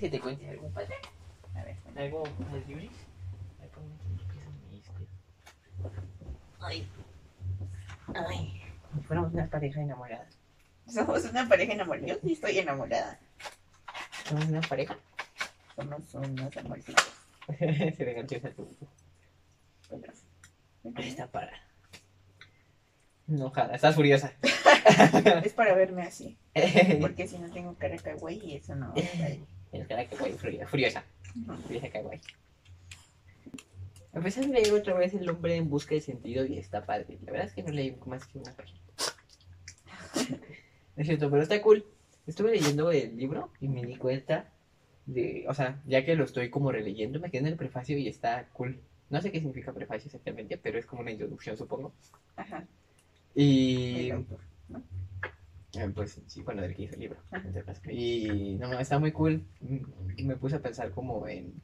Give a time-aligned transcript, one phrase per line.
[0.00, 0.94] ¿Qué se te cuente algo padre?
[1.54, 2.88] A ver, ¿Algo más libre?
[3.60, 5.08] Ay, ponme tus pies en mis pies.
[6.58, 6.88] Ay.
[8.14, 8.62] Ay.
[8.94, 10.26] Si fuéramos una pareja enamorada.
[10.86, 12.06] somos una pareja enamorada.
[12.06, 13.20] Yo sí estoy enamorada.
[14.24, 14.96] ¿Somos una pareja?
[15.76, 17.12] Somos unos amorcitos.
[17.58, 18.66] se le ganchó esa tu.
[19.90, 20.06] Bueno,
[20.94, 21.52] Ahí está para.
[23.28, 24.32] Enojada, estás furiosa.
[25.44, 26.38] Es para verme así.
[27.02, 28.94] Porque si no tengo cara kawaii, eso no.
[29.70, 30.66] Tienes cara que guay, furiosa.
[30.66, 31.04] Furiosa.
[31.90, 32.20] Que guay.
[34.12, 37.18] Empecé a leer otra vez El hombre en busca de sentido y está padre.
[37.24, 38.80] La verdad es que no leí más que una página.
[40.96, 41.86] Es cierto, pero está cool.
[42.26, 44.52] Estuve leyendo el libro y me di cuenta
[45.06, 48.06] de, o sea, ya que lo estoy como releyendo, me quedé en el prefacio y
[48.06, 48.78] está cool.
[49.08, 51.92] No sé qué significa prefacio exactamente, pero es como una introducción, supongo.
[52.36, 52.66] Ajá.
[53.34, 54.40] Y El autor.
[55.74, 57.20] Eh, pues sí, bueno, del que hizo el libro.
[57.88, 59.44] Y no, está muy cool.
[59.60, 61.54] Mm, Me puse a pensar como en,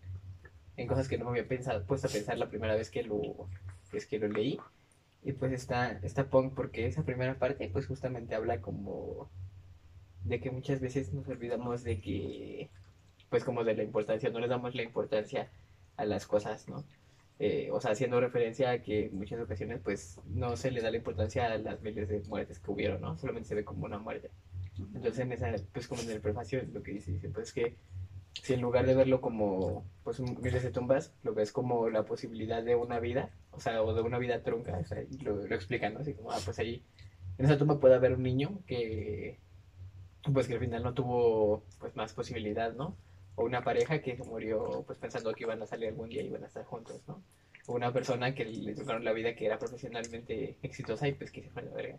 [0.76, 3.48] en cosas que no me había pensado, puesto a pensar la primera vez que lo,
[3.92, 4.58] es que lo leí.
[5.22, 9.28] Y pues está, está punk porque esa primera parte pues justamente habla como
[10.24, 12.70] de que muchas veces nos olvidamos de que,
[13.30, 15.50] pues como de la importancia, no le damos la importancia
[15.96, 16.84] a las cosas, ¿no?
[17.38, 20.90] Eh, o sea, haciendo referencia a que en muchas ocasiones pues no se le da
[20.90, 23.18] la importancia a las miles de muertes que hubieron, ¿no?
[23.18, 24.30] Solamente se ve como una muerte.
[24.78, 27.76] Entonces, en esa, pues como en el prefacio, lo que dice, dice, pues que
[28.42, 32.62] si en lugar de verlo como pues miles de tumbas, lo ves como la posibilidad
[32.62, 35.56] de una vida, o sea, o de una vida trunca, o sea, lo, lo.
[36.00, 36.84] Así como, ah, pues ahí,
[37.38, 39.38] en esa tumba puede haber un niño que,
[40.32, 42.96] pues que al final no tuvo, pues más posibilidad, ¿no?
[43.36, 46.42] O una pareja que murió, pues pensando que iban a salir algún día y iban
[46.44, 47.22] a estar juntos, ¿no?
[47.66, 51.42] O una persona que le tocaron la vida que era profesionalmente exitosa y pues que
[51.42, 51.98] se fue a la verga.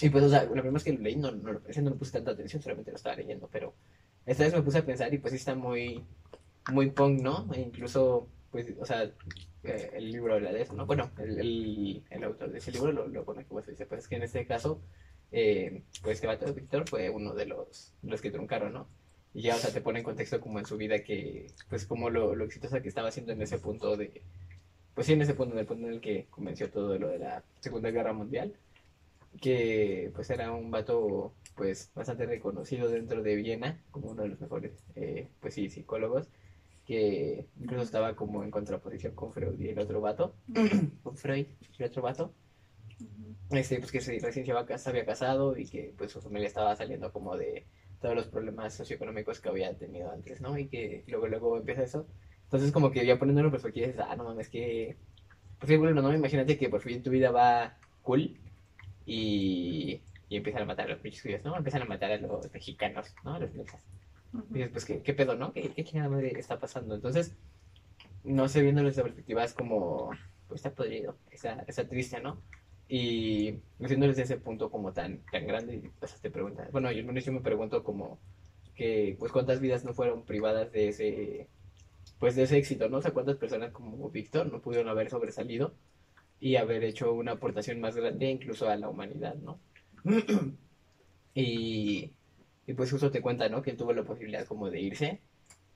[0.00, 1.96] Y pues, o sea, la primera vez que lo leí, no, no, ese no le
[1.96, 3.74] puse tanta atención, solamente lo estaba leyendo, pero
[4.26, 6.02] esta vez me puse a pensar y pues sí está muy,
[6.72, 7.48] muy punk, ¿no?
[7.54, 9.04] E incluso, pues, o sea,
[9.62, 10.86] eh, el libro habla de eso, ¿no?
[10.86, 14.02] Bueno, el, el, el autor de ese libro lo, lo pone como se dice, pues
[14.02, 14.80] es que en este caso,
[15.32, 18.88] eh, pues vato de Víctor fue uno de los, los que truncaron, ¿no?
[19.34, 22.10] Y ya, o sea, te pone en contexto como en su vida que, pues como
[22.10, 24.22] lo, lo exitosa que estaba haciendo en ese punto de,
[24.94, 27.18] pues sí, en ese punto, en el punto en el que convenció todo lo de
[27.18, 28.54] la Segunda Guerra Mundial
[29.40, 34.40] que pues era un vato pues bastante reconocido dentro de Viena como uno de los
[34.40, 36.28] mejores eh, pues sí psicólogos
[36.86, 40.34] que incluso estaba como en contraposición con Freud y el otro vato.
[41.02, 41.46] Con Freud
[41.78, 42.34] y el otro vato
[43.50, 47.12] este pues que se, recién se había, casado y que pues su familia estaba saliendo
[47.12, 47.66] como de
[48.00, 52.06] todos los problemas socioeconómicos que había tenido antes no y que luego luego empieza eso
[52.44, 54.96] entonces como que ya poniéndolo en perspectiva dices ah no mames que
[55.58, 58.38] pues sí, bueno no imagínate que por fin tu vida va cool
[59.06, 61.56] y, y empiezan a matar a los pinches judíos, ¿no?
[61.56, 63.34] Empiezan a matar a los mexicanos, ¿no?
[63.34, 63.84] A los mexas.
[64.50, 65.52] Y dices, pues, ¿qué, qué pedo, no?
[65.52, 66.94] ¿Qué, qué chingada madre está pasando?
[66.94, 67.36] Entonces,
[68.24, 70.10] no sé, viéndolo desde perspectiva es como,
[70.48, 72.40] pues está podrido, está, está triste, ¿no?
[72.94, 77.10] Y viéndolo desde ese punto como tan, tan grande, y, pues te preguntas, bueno, yo,
[77.10, 78.20] yo me pregunto como
[78.74, 81.48] que, pues, ¿cuántas vidas no fueron privadas de ese,
[82.18, 82.98] pues, de ese éxito, ¿no?
[82.98, 85.74] O ¿cuántas personas como Víctor no pudieron haber sobresalido
[86.38, 89.58] y haber hecho una aportación más grande incluso a la humanidad, ¿no?
[91.34, 92.12] y,
[92.66, 93.62] y pues justo te cuenta, ¿no?
[93.62, 95.22] Que él tuvo la posibilidad como de irse,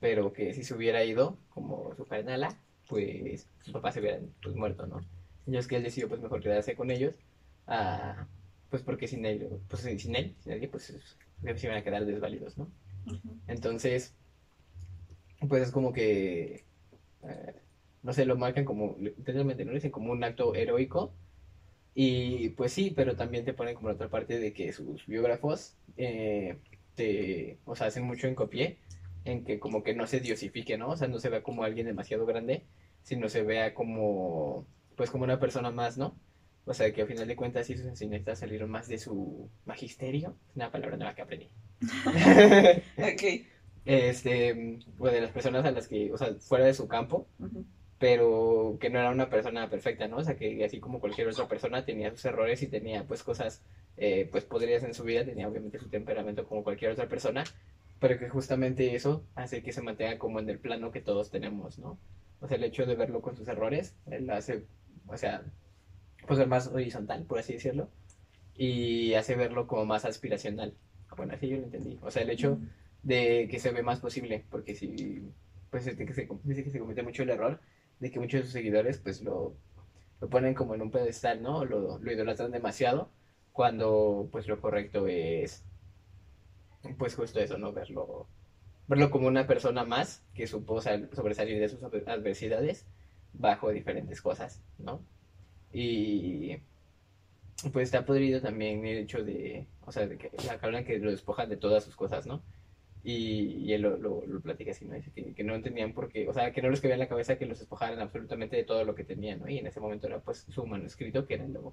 [0.00, 4.54] pero que si se hubiera ido, como su carnala, pues sus papás se hubieran pues,
[4.54, 5.00] muerto, ¿no?
[5.46, 7.14] Entonces que él decidió pues mejor quedarse con ellos,
[7.66, 8.26] ah,
[8.70, 10.92] pues porque sin él, pues sin él, sin nadie, pues
[11.42, 12.68] se iban a quedar desvalidos, ¿no?
[13.46, 14.14] Entonces,
[15.48, 16.64] pues es como que,
[17.22, 17.54] eh,
[18.02, 19.72] no sé, lo marcan como, literalmente, ¿no?
[19.72, 21.12] Dicen como un acto heroico.
[21.94, 25.76] Y pues sí, pero también te ponen como la otra parte de que sus biógrafos
[25.96, 26.58] eh,
[26.94, 28.78] te, o sea, hacen mucho hincapié
[29.24, 30.90] en que como que no se diosifique, ¿no?
[30.90, 32.64] O sea, no se vea como alguien demasiado grande,
[33.02, 36.16] sino se vea como, pues como una persona más, ¿no?
[36.64, 40.36] O sea, que al final de cuentas sí sus enseñanzas salieron más de su magisterio,
[40.50, 41.50] es una palabra nueva que aprendí.
[42.98, 43.46] Ok.
[43.84, 47.28] este, pues de las personas a las que, o sea, fuera de su campo,
[47.98, 50.18] pero que no era una persona perfecta, ¿no?
[50.18, 53.62] O sea, que así como cualquier otra persona tenía sus errores y tenía pues cosas,
[53.96, 57.44] eh, pues podrías en su vida, tenía obviamente su temperamento como cualquier otra persona,
[57.98, 61.78] pero que justamente eso hace que se mantenga como en el plano que todos tenemos,
[61.78, 61.98] ¿no?
[62.40, 64.64] O sea, el hecho de verlo con sus errores, él hace,
[65.08, 65.42] o sea,
[66.26, 67.88] pues ver más horizontal, por así decirlo,
[68.54, 70.74] y hace verlo como más aspiracional.
[71.16, 71.98] Bueno, así yo lo entendí.
[72.02, 72.58] O sea, el hecho
[73.02, 75.22] de que se ve más posible, porque si,
[75.70, 77.60] pues es que se, dice que se comete mucho el error
[78.00, 79.56] de que muchos de sus seguidores, pues lo,
[80.20, 81.64] lo ponen como en un pedestal, ¿no?
[81.64, 83.10] Lo, lo idolatran demasiado,
[83.52, 85.64] cuando, pues lo correcto es,
[86.98, 87.72] pues justo eso, ¿no?
[87.72, 88.28] Verlo,
[88.86, 92.86] verlo como una persona más que supo sobresalir de sus adversidades
[93.38, 95.02] bajo diferentes cosas, ¿no?
[95.72, 96.56] Y
[97.72, 101.10] pues está podrido también el hecho de, o sea, de que la hablan que lo
[101.10, 102.42] despojan de todas sus cosas, ¿no?
[103.02, 104.94] Y, él lo, lo, platica así, ¿no?
[104.94, 107.38] Dice que, no entendían por qué, o sea, que no les quedaba en la cabeza
[107.38, 109.48] que los despojaran absolutamente de todo lo que tenían, ¿no?
[109.48, 111.72] Y en ese momento era pues su manuscrito, que era lo,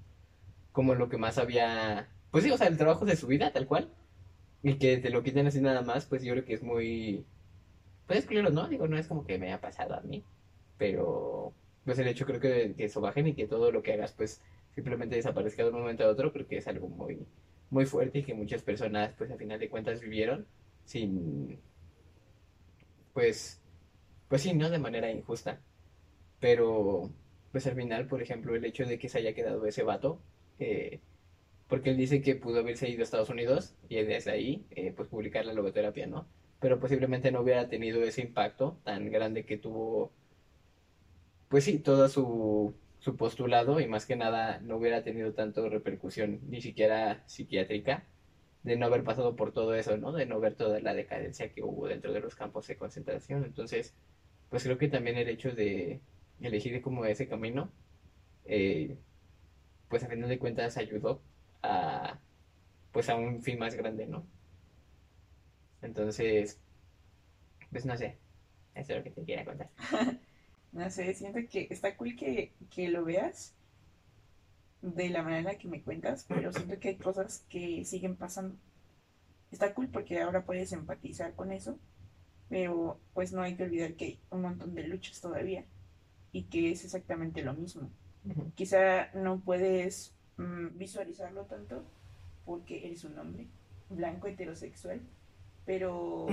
[0.72, 3.66] como lo que más había, pues sí, o sea, el trabajo de su vida, tal
[3.68, 3.90] cual.
[4.62, 7.26] Y que te lo quiten así nada más, pues yo creo que es muy,
[8.08, 8.68] pues claro, ¿no?
[8.68, 10.24] Digo, no es como que me haya pasado a mí,
[10.84, 11.54] pero
[11.86, 14.42] pues el hecho creo que, que eso bajen y que todo lo que hagas, pues
[14.76, 17.26] simplemente desaparezca de un momento a otro, creo que es algo muy,
[17.70, 20.46] muy fuerte y que muchas personas, pues a final de cuentas, vivieron
[20.84, 21.58] sin,
[23.14, 23.62] pues,
[24.28, 24.70] pues sí, ¿no?
[24.70, 25.62] De manera injusta.
[26.42, 27.10] Pero,
[27.54, 30.20] pues al final, por ejemplo, el hecho de que se haya quedado ese vato,
[30.60, 31.00] eh,
[31.70, 35.08] porque él dice que pudo haberse ido a Estados Unidos y desde ahí, eh, pues
[35.08, 36.28] publicar la logoterapia, ¿no?
[36.60, 40.12] Pero posiblemente no hubiera tenido ese impacto tan grande que tuvo,
[41.54, 46.40] pues sí, toda su, su postulado y más que nada no hubiera tenido tanto repercusión,
[46.50, 48.06] ni siquiera psiquiátrica,
[48.64, 50.14] de no haber pasado por todo eso, ¿no?
[50.14, 53.44] De no ver toda la decadencia que hubo dentro de los campos de concentración.
[53.44, 53.94] Entonces,
[54.50, 56.02] pues creo que también el hecho de
[56.42, 57.70] elegir como ese camino,
[58.46, 58.98] eh,
[59.90, 61.22] pues a final de cuentas ayudó
[61.62, 62.18] a,
[62.92, 64.26] pues a un fin más grande, ¿no?
[65.84, 66.60] Entonces,
[67.72, 68.18] pues no sé,
[68.74, 69.70] eso es lo que te quería contar.
[70.74, 73.54] no sé, siento que está cool que, que lo veas
[74.82, 78.16] de la manera en la que me cuentas, pero siento que hay cosas que siguen
[78.16, 78.56] pasando.
[79.52, 81.78] Está cool porque ahora puedes empatizar con eso,
[82.50, 85.64] pero pues no hay que olvidar que hay un montón de luchas todavía
[86.32, 87.90] y que es exactamente lo mismo.
[88.56, 91.84] Quizá no puedes mm, visualizarlo tanto
[92.46, 93.48] porque eres un hombre
[93.90, 95.02] blanco heterosexual,
[95.66, 96.28] pero,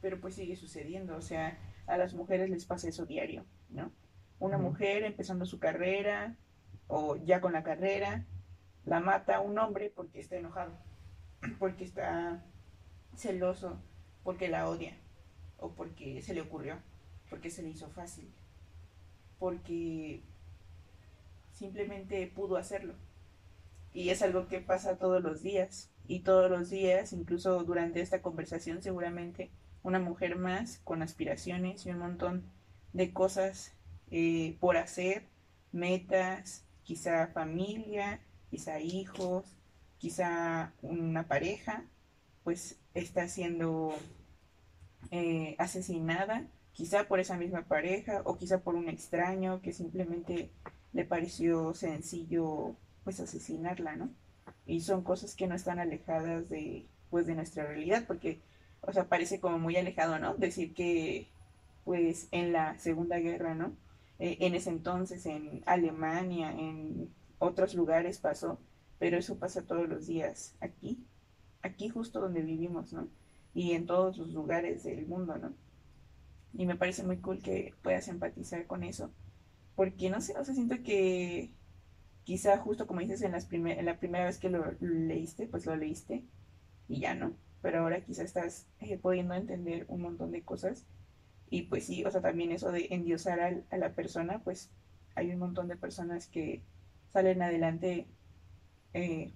[0.00, 3.90] pero pues sigue sucediendo, o sea, a las mujeres les pasa eso diario, ¿no?
[4.38, 6.36] Una mujer empezando su carrera,
[6.86, 8.24] o ya con la carrera,
[8.84, 10.72] la mata un hombre porque está enojado,
[11.58, 12.44] porque está
[13.16, 13.80] celoso,
[14.22, 14.96] porque la odia,
[15.58, 16.76] o porque se le ocurrió,
[17.28, 18.32] porque se le hizo fácil,
[19.38, 20.22] porque
[21.52, 22.94] simplemente pudo hacerlo.
[23.92, 25.90] Y es algo que pasa todos los días.
[26.06, 29.50] Y todos los días, incluso durante esta conversación, seguramente
[29.82, 32.44] una mujer más con aspiraciones y un montón
[32.92, 33.72] de cosas
[34.10, 35.24] eh, por hacer,
[35.72, 39.56] metas, quizá familia, quizá hijos,
[39.98, 41.84] quizá una pareja,
[42.42, 43.94] pues está siendo
[45.10, 50.50] eh, asesinada, quizá por esa misma pareja o quizá por un extraño que simplemente
[50.92, 54.10] le pareció sencillo pues asesinarla, ¿no?
[54.66, 58.40] Y son cosas que no están alejadas de pues de nuestra realidad, porque
[58.82, 60.34] o sea, parece como muy alejado, ¿no?
[60.36, 61.30] Decir que
[61.84, 63.76] pues en la Segunda Guerra, ¿no?
[64.18, 68.60] Eh, en ese entonces en Alemania, en otros lugares pasó,
[68.98, 71.04] pero eso pasa todos los días aquí,
[71.62, 73.08] aquí justo donde vivimos, ¿no?
[73.54, 75.54] Y en todos los lugares del mundo, ¿no?
[76.52, 79.10] Y me parece muy cool que puedas empatizar con eso,
[79.74, 81.52] porque no sé, o sea, siento que
[82.24, 85.76] quizá justo como dices en, las en la primera vez que lo leíste, pues lo
[85.76, 86.24] leíste
[86.88, 90.86] y ya no, pero ahora quizá estás eh, pudiendo entender un montón de cosas
[91.50, 94.70] y pues sí, o sea, también eso de endiosar a la persona, pues
[95.16, 96.62] hay un montón de personas que
[97.08, 98.06] salen adelante
[98.94, 99.34] eh,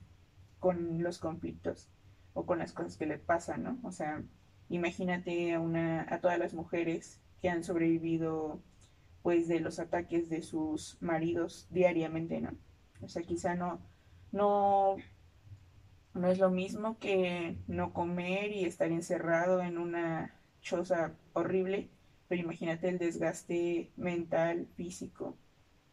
[0.60, 1.90] con los conflictos
[2.32, 3.78] o con las cosas que le pasan, ¿no?
[3.82, 4.22] O sea,
[4.68, 8.62] imagínate a, una, a todas las mujeres que han sobrevivido
[9.22, 12.50] pues de los ataques de sus maridos diariamente, ¿no?
[13.00, 13.80] O sea, quizá no,
[14.32, 14.96] no,
[16.14, 21.90] no es lo mismo que no comer y estar encerrado en una choza horrible
[22.28, 25.36] pero imagínate el desgaste mental, físico,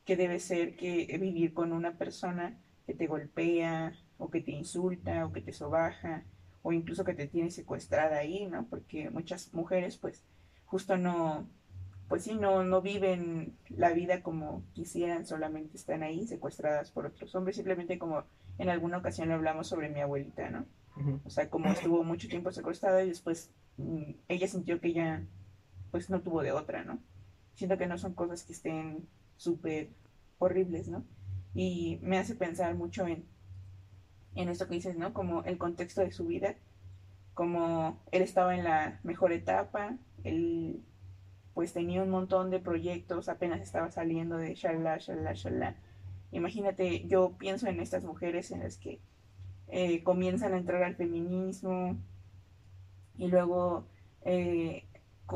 [0.06, 5.26] que debe ser que vivir con una persona que te golpea o que te insulta
[5.26, 6.24] o que te sobaja
[6.64, 8.66] o incluso que te tiene secuestrada ahí, ¿no?
[8.68, 10.24] Porque muchas mujeres pues
[10.66, 11.48] justo no,
[12.08, 17.36] pues sí, no, no viven la vida como quisieran, solamente están ahí secuestradas por otros
[17.36, 18.24] hombres, simplemente como
[18.62, 20.66] en alguna ocasión hablamos sobre mi abuelita, ¿no?
[21.26, 25.26] O sea, como estuvo mucho tiempo secuestrada y después mm, ella sintió que ya
[25.90, 27.00] pues no tuvo de otra, ¿no?
[27.56, 29.90] Siento que no son cosas que estén súper
[30.38, 31.04] horribles, ¿no?
[31.56, 33.26] Y me hace pensar mucho en,
[34.36, 35.12] en esto que dices, ¿no?
[35.12, 36.56] Como el contexto de su vida,
[37.34, 40.84] como él estaba en la mejor etapa, él
[41.56, 45.76] pues tenía un montón de proyectos, apenas estaba saliendo de shalala, shalala, shalala.
[46.32, 49.00] Imagínate, yo pienso en estas mujeres en las que
[49.68, 51.98] eh, comienzan a entrar al feminismo,
[53.18, 53.88] y luego
[54.24, 54.86] eh,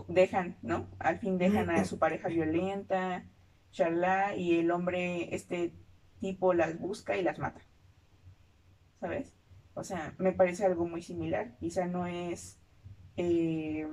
[0.07, 0.87] dejan, ¿no?
[0.99, 3.25] Al fin dejan a su pareja violenta,
[3.71, 5.73] charla, y el hombre, este
[6.19, 7.61] tipo, las busca y las mata.
[8.99, 9.35] ¿Sabes?
[9.73, 11.55] O sea, me parece algo muy similar.
[11.59, 12.57] Quizá no es...
[13.17, 13.87] Eh,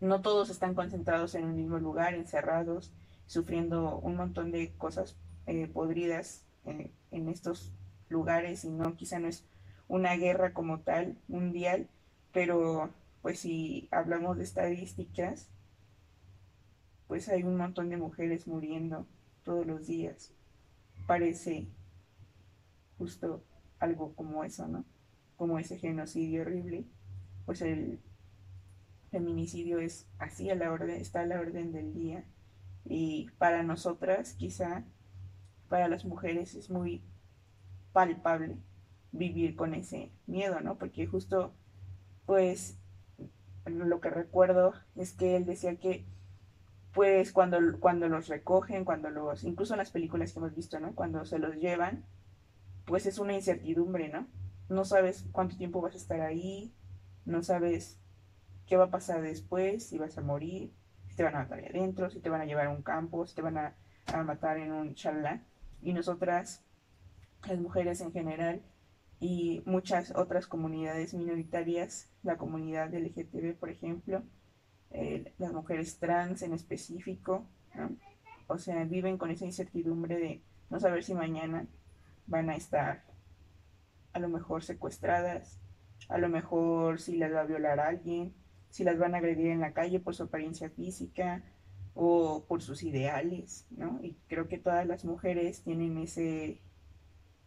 [0.00, 2.92] no todos están concentrados en un mismo lugar, encerrados,
[3.26, 5.16] sufriendo un montón de cosas
[5.46, 7.72] eh, podridas eh, en estos
[8.08, 9.44] lugares y no, quizá no es
[9.88, 11.88] una guerra como tal mundial,
[12.32, 12.90] pero
[13.22, 15.48] pues si hablamos de estadísticas,
[17.06, 19.06] pues hay un montón de mujeres muriendo
[19.44, 20.32] todos los días.
[21.06, 21.68] Parece
[22.98, 23.44] justo
[23.78, 24.84] algo como eso, ¿no?
[25.36, 26.84] Como ese genocidio horrible,
[27.44, 28.00] pues el
[29.10, 32.24] feminicidio es así a la orden, está a la orden del día.
[32.84, 34.84] Y para nosotras, quizá,
[35.68, 37.02] para las mujeres es muy
[37.92, 38.58] palpable
[39.12, 40.76] vivir con ese miedo, ¿no?
[40.76, 41.54] Porque justo,
[42.26, 42.78] pues,
[43.66, 46.04] lo que recuerdo es que él decía que
[46.94, 50.94] pues cuando, cuando los recogen, cuando los, incluso en las películas que hemos visto, ¿no?
[50.94, 52.04] Cuando se los llevan,
[52.84, 54.28] pues es una incertidumbre, ¿no?
[54.68, 56.72] No sabes cuánto tiempo vas a estar ahí,
[57.24, 57.98] no sabes
[58.66, 60.72] qué va a pasar después, si vas a morir,
[61.14, 63.24] si te van a matar ahí adentro, si te van a llevar a un campo,
[63.24, 65.44] si te van a, a matar en un chalá.
[65.80, 66.64] Y nosotras,
[67.46, 68.62] las mujeres en general,
[69.20, 74.24] y muchas otras comunidades minoritarias, la comunidad LGTB, por ejemplo,
[74.90, 77.46] eh, las mujeres trans en específico,
[78.48, 81.68] o sea, viven con esa incertidumbre de no saber si mañana
[82.26, 83.04] van a estar
[84.12, 85.60] a lo mejor secuestradas,
[86.08, 88.34] a lo mejor si las va a violar alguien,
[88.74, 91.44] si las van a agredir en la calle por su apariencia física
[91.94, 94.00] o por sus ideales, ¿no?
[94.02, 96.60] Y creo que todas las mujeres tienen ese,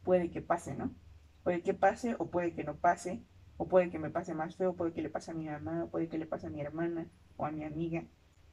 [0.06, 0.96] puede que pase, ¿no?
[1.44, 3.20] Puede que pase o puede que no pase,
[3.58, 5.90] o puede que me pase más feo, puede que le pase a mi mamá, o
[5.90, 8.06] puede que le pase a mi hermana o a mi amiga.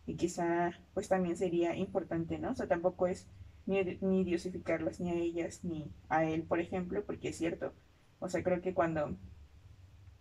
[0.04, 2.50] Y quizá pues también sería importante, ¿no?
[2.50, 3.28] O sea, tampoco es
[3.66, 7.72] ni, ni diosificarlas ni a ellas ni a él, por ejemplo, porque es cierto.
[8.18, 9.16] O sea, creo que cuando,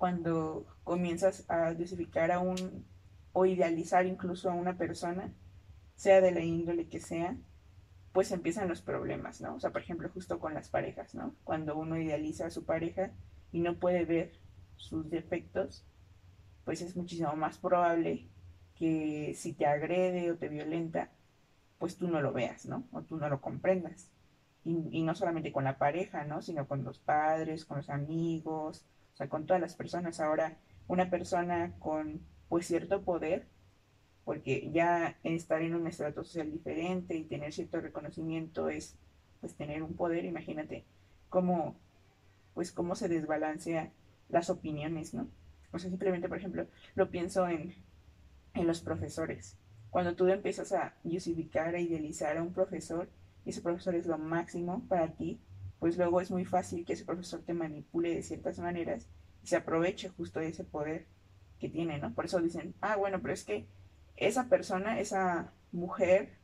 [0.03, 2.85] cuando comienzas a diosificar a un,
[3.31, 5.33] o idealizar incluso a una persona,
[5.95, 7.37] sea de la índole que sea,
[8.11, 9.55] pues empiezan los problemas, ¿no?
[9.55, 11.33] O sea, por ejemplo, justo con las parejas, ¿no?
[11.45, 13.11] Cuando uno idealiza a su pareja
[13.53, 14.33] y no puede ver
[14.75, 15.85] sus defectos,
[16.65, 18.27] pues es muchísimo más probable
[18.75, 21.11] que si te agrede o te violenta,
[21.79, 22.83] pues tú no lo veas, ¿no?
[22.91, 24.09] O tú no lo comprendas.
[24.65, 26.41] Y, y, no solamente con la pareja, ¿no?
[26.41, 30.19] Sino con los padres, con los amigos, o sea, con todas las personas.
[30.19, 33.47] Ahora, una persona con pues cierto poder
[34.25, 38.95] porque ya estar en un estrato social diferente y tener cierto reconocimiento es
[39.41, 40.85] pues tener un poder, imagínate
[41.29, 41.75] cómo
[42.53, 43.91] pues cómo se desbalancea
[44.29, 45.27] las opiniones, ¿no?
[45.71, 47.73] O sea, simplemente, por ejemplo, lo pienso en,
[48.53, 49.57] en los profesores.
[49.89, 53.09] Cuando tú empiezas a justificar, a idealizar a un profesor,
[53.45, 55.39] y ese profesor es lo máximo para ti,
[55.83, 59.09] pues luego es muy fácil que ese profesor te manipule de ciertas maneras
[59.43, 61.07] y se aproveche justo de ese poder
[61.59, 62.13] que tiene, ¿no?
[62.13, 63.67] Por eso dicen, ah, bueno, pero es que
[64.15, 66.37] esa persona, esa mujer,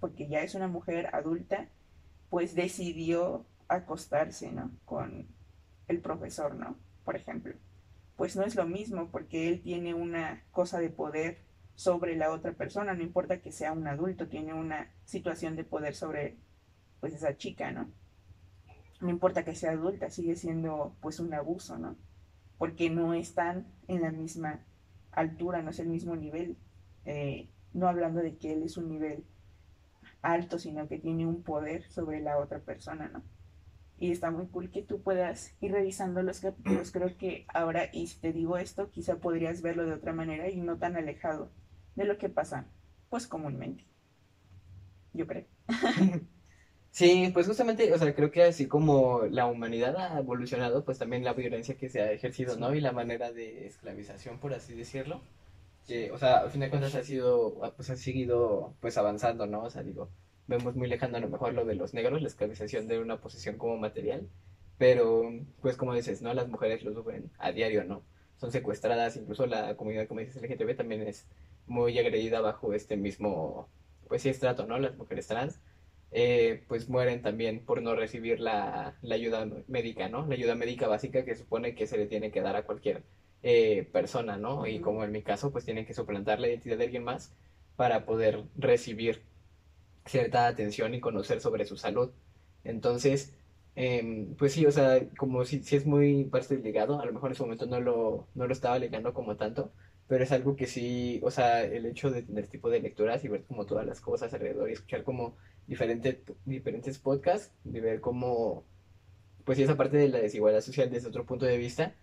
[0.00, 1.68] porque ya es una mujer adulta,
[2.30, 4.72] pues decidió acostarse, ¿no?
[4.86, 5.28] Con
[5.86, 6.76] el profesor, ¿no?
[7.04, 7.54] Por ejemplo.
[8.16, 11.44] Pues no es lo mismo porque él tiene una cosa de poder
[11.76, 15.94] sobre la otra persona, no importa que sea un adulto, tiene una situación de poder
[15.94, 16.38] sobre
[16.98, 17.88] pues esa chica, ¿no?
[19.00, 21.96] No importa que sea adulta, sigue siendo pues un abuso, ¿no?
[22.58, 24.60] Porque no están en la misma
[25.12, 26.56] altura, no es el mismo nivel
[27.04, 29.24] eh, no hablando de que él es un nivel
[30.22, 33.22] alto, sino que tiene un poder sobre la otra persona, ¿no?
[33.98, 36.90] Y está muy cool que tú puedas ir revisando los capítulos.
[36.90, 40.56] Creo que ahora, y si te digo esto, quizá podrías verlo de otra manera y
[40.60, 41.50] no tan alejado
[41.96, 42.66] de lo que pasa,
[43.10, 43.84] pues comúnmente.
[45.12, 45.46] Yo creo.
[46.92, 51.24] Sí, pues justamente, o sea, creo que así como la humanidad ha evolucionado, pues también
[51.24, 52.74] la violencia que se ha ejercido, ¿no?
[52.74, 55.22] Y la manera de esclavización, por así decirlo
[56.12, 59.62] o sea, al fin de cuentas ha sido, pues ha seguido pues avanzando, ¿no?
[59.64, 60.08] O sea, digo,
[60.46, 63.56] vemos muy lejano a lo mejor lo de los negros, la esclavización de una posesión
[63.58, 64.28] como material,
[64.78, 65.22] pero
[65.60, 66.32] pues como dices, ¿no?
[66.34, 68.02] Las mujeres lo sufren a diario, ¿no?
[68.36, 71.26] Son secuestradas, incluso la comunidad, como dices, LGTB también es
[71.66, 73.68] muy agredida bajo este mismo,
[74.08, 74.78] pues sí, estrato, ¿no?
[74.78, 75.60] Las mujeres trans.
[76.12, 80.26] Eh, pues mueren también por no recibir la, la ayuda médica, ¿no?
[80.26, 83.04] La ayuda médica básica que supone que se le tiene que dar a cualquier
[83.42, 84.66] eh, persona, ¿no?
[84.66, 87.36] Y como en mi caso, pues tienen que suplantar la identidad de alguien más
[87.76, 89.22] para poder recibir
[90.06, 92.12] cierta atención y conocer sobre su salud.
[92.64, 93.36] Entonces,
[93.74, 97.30] em, pues sí, o sea, como si, si es muy parte ligado, a lo mejor
[97.30, 99.72] en ese momento no lo, no lo estaba ligando como tanto,
[100.10, 103.28] pero es algo que sí, o sea, el hecho de tener tipo de lecturas y
[103.30, 105.38] ver como todas las cosas alrededor y escuchar como
[105.68, 108.66] diferentes diferentes podcasts, de ver cómo,
[109.44, 111.96] pues sí, esa parte de la desigualdad social desde otro punto de vista,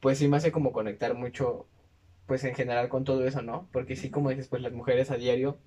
[0.00, 1.68] pues sí me hace como conectar mucho,
[2.26, 3.68] pues en general con todo eso, ¿no?
[3.72, 5.58] Porque sí, como dices, pues las mujeres a diario,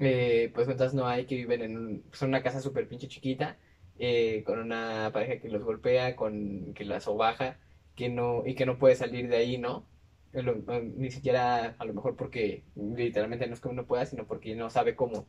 [0.00, 3.58] eh, pues cuántas no hay que viven en un- pues, una casa súper pinche chiquita,
[3.98, 7.58] eh, con una pareja que los golpea, con que la sobaja,
[7.96, 9.86] que no, y que no puede salir de ahí, ¿no?
[10.32, 14.70] Ni siquiera a lo mejor porque literalmente no es que uno pueda, sino porque no
[14.70, 15.26] sabe cómo,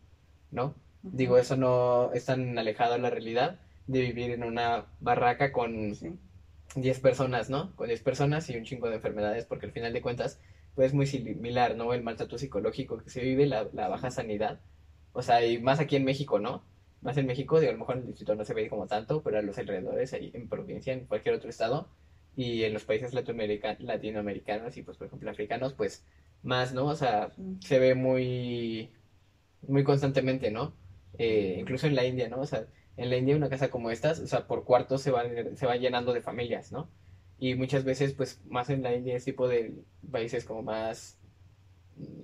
[0.51, 0.75] ¿no?
[1.01, 5.96] Digo, eso no es tan alejado de la realidad de vivir en una barraca con
[5.96, 6.20] Sí,
[6.75, 7.75] 10 personas, ¿no?
[7.75, 10.39] Con 10 personas y un chingo de enfermedades, porque al final de cuentas,
[10.75, 11.93] pues es muy similar, ¿no?
[11.93, 14.60] El maltrato psicológico que se vive, la, la baja sanidad.
[15.13, 16.63] O sea, y más aquí en México, ¿no?
[17.01, 19.22] Más en México, digo, a lo mejor en el distrito no se ve como tanto,
[19.24, 21.89] pero a los alrededores, ahí en provincia, en cualquier otro estado,
[22.36, 26.06] y en los países latinoamerica- latinoamericanos y, pues, por ejemplo, africanos, pues
[26.44, 26.86] más, ¿no?
[26.88, 28.92] O sea, se ve muy,
[29.68, 30.74] muy constantemente, ¿no?
[31.18, 32.40] Eh, incluso en la India, ¿no?
[32.42, 32.66] O sea,
[32.98, 35.24] en la India una casa como estas, o sea, por cuartos se va,
[35.56, 36.90] se va llenando de familias, ¿no?
[37.40, 39.74] Y muchas veces, pues, más en la India, ese tipo de
[40.12, 41.18] países como más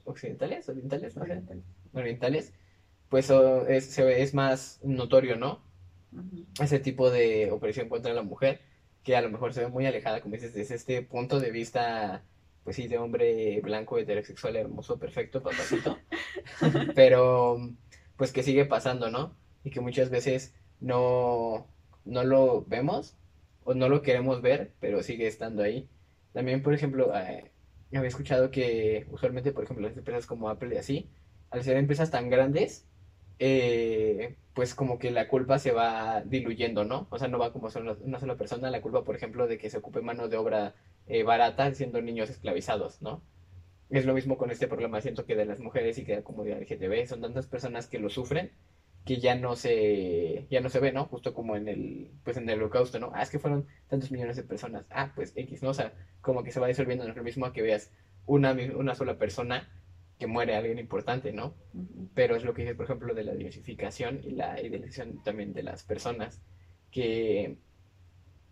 [0.06, 1.24] occidentales, orientales, no
[1.94, 2.54] orientales,
[3.10, 3.30] pues
[3.68, 5.62] es, se ve- es más notorio, ¿no?
[6.60, 8.62] Ese tipo de opresión contra la mujer,
[9.08, 12.26] que a lo mejor se ve muy alejada, como dices, desde este punto de vista,
[12.66, 15.98] pues sí, de hombre blanco, heterosexual, hermoso, perfecto, papacito,
[16.94, 17.58] pero
[18.18, 19.34] pues que sigue pasando, ¿no?
[19.64, 21.68] Y que muchas veces no,
[22.04, 23.16] no lo vemos
[23.64, 25.88] o no lo queremos ver, pero sigue estando ahí.
[26.34, 27.50] También, por ejemplo, eh,
[27.94, 31.10] había escuchado que usualmente, por ejemplo, las empresas como Apple y así,
[31.50, 32.86] al ser empresas tan grandes,
[33.40, 37.08] eh, pues como que la culpa se va diluyendo, ¿no?
[37.12, 39.70] O sea, no va como solo una sola persona, la culpa, por ejemplo, de que
[39.70, 40.76] se ocupe mano de obra
[41.08, 43.22] eh, barata siendo niños esclavizados, ¿no?
[43.90, 46.24] Es lo mismo con este problema, siento que de las mujeres y que de la
[46.24, 48.52] comunidad LGTB, son tantas personas que lo sufren
[49.08, 51.06] que ya no se, ya no se ve, ¿no?
[51.06, 53.12] Justo como en el, pues en el holocausto, ¿no?
[53.16, 54.86] Ah, es que fueron tantos millones de personas.
[54.90, 55.70] Ah, pues X, ¿no?
[55.70, 57.94] O sea, como que se va disolviendo, no es lo mismo a que veas
[58.26, 59.70] una, una sola persona
[60.20, 61.54] que muere alguien importante, ¿no?
[62.14, 65.64] Pero es lo que dice, por ejemplo, de la diversificación y la idealización también de
[65.64, 66.42] las personas,
[66.92, 67.58] que,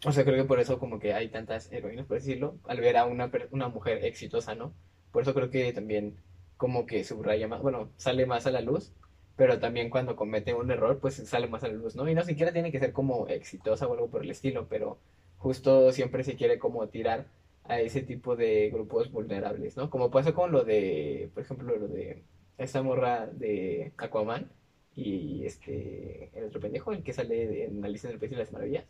[0.05, 2.97] o sea, creo que por eso como que hay tantas heroínas, por decirlo, al ver
[2.97, 4.73] a una, una mujer exitosa, ¿no?
[5.11, 6.17] Por eso creo que también
[6.57, 8.93] como que subraya más, bueno, sale más a la luz,
[9.35, 12.07] pero también cuando comete un error, pues sale más a la luz, ¿no?
[12.09, 14.99] Y no siquiera tiene que ser como exitosa o algo por el estilo, pero
[15.37, 17.27] justo siempre se quiere como tirar
[17.67, 19.89] a ese tipo de grupos vulnerables, ¿no?
[19.89, 22.23] Como pasó con lo de, por ejemplo, lo de
[22.57, 24.51] esta morra de Aquaman
[24.95, 28.51] y este, el otro pendejo, el que sale en Alicia en el País de las
[28.53, 28.85] Maravillas,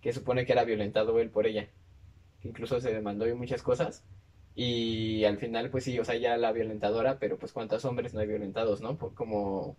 [0.00, 1.68] que supone que era violentado él por ella,
[2.40, 4.04] que incluso se demandó y muchas cosas,
[4.54, 8.20] y al final, pues sí, o sea, ya la violentadora, pero pues cuántos hombres no
[8.20, 8.98] hay violentados, ¿no?
[8.98, 9.76] Por como,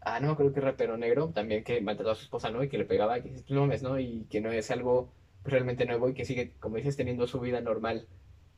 [0.00, 2.62] ah, no acuerdo que rapero negro, también que maltrató a su esposa, ¿no?
[2.62, 3.98] Y que le pegaba, que no ¿no?
[4.00, 5.12] Y que no es algo
[5.44, 8.08] realmente nuevo y que sigue, como dices, teniendo su vida normal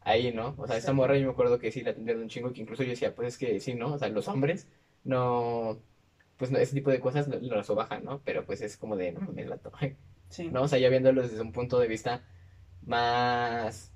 [0.01, 0.55] ahí, ¿no?
[0.59, 2.83] O sea, esta morra yo me acuerdo que sí la atendieron un chingo, que incluso
[2.85, 3.94] yo decía, pues es que sí, ¿no?
[3.94, 4.68] O sea, los hombres
[5.05, 5.79] no,
[6.37, 8.22] pues no, ese tipo de cosas no, lo sobajan, ¿no?
[8.25, 9.72] Pero pues es como de, no mames, vato,
[10.29, 10.49] Sí.
[10.51, 10.62] ¿no?
[10.62, 12.25] O sea, ya viéndolo desde un punto de vista
[12.85, 13.92] más,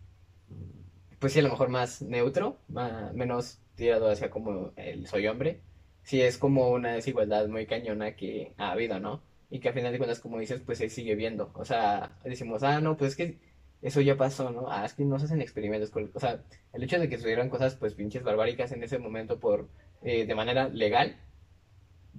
[1.19, 5.61] pues sí, a lo mejor más neutro, más, menos tirado hacia como el soy hombre,
[6.03, 9.23] sí es como una desigualdad muy cañona que ha habido, ¿no?
[9.51, 11.51] Y que al final de cuentas, como dices, pues se sigue viendo.
[11.55, 13.39] O sea, decimos, ah, no, pues es que
[13.83, 14.71] eso ya pasó, ¿no?
[14.71, 15.91] Ah, es que no se hacen experimentos.
[15.91, 19.41] con- O sea, el hecho de que sucedieran cosas, pues pinches barbáricas en ese momento
[19.41, 19.69] por,
[20.03, 21.17] eh, de manera legal,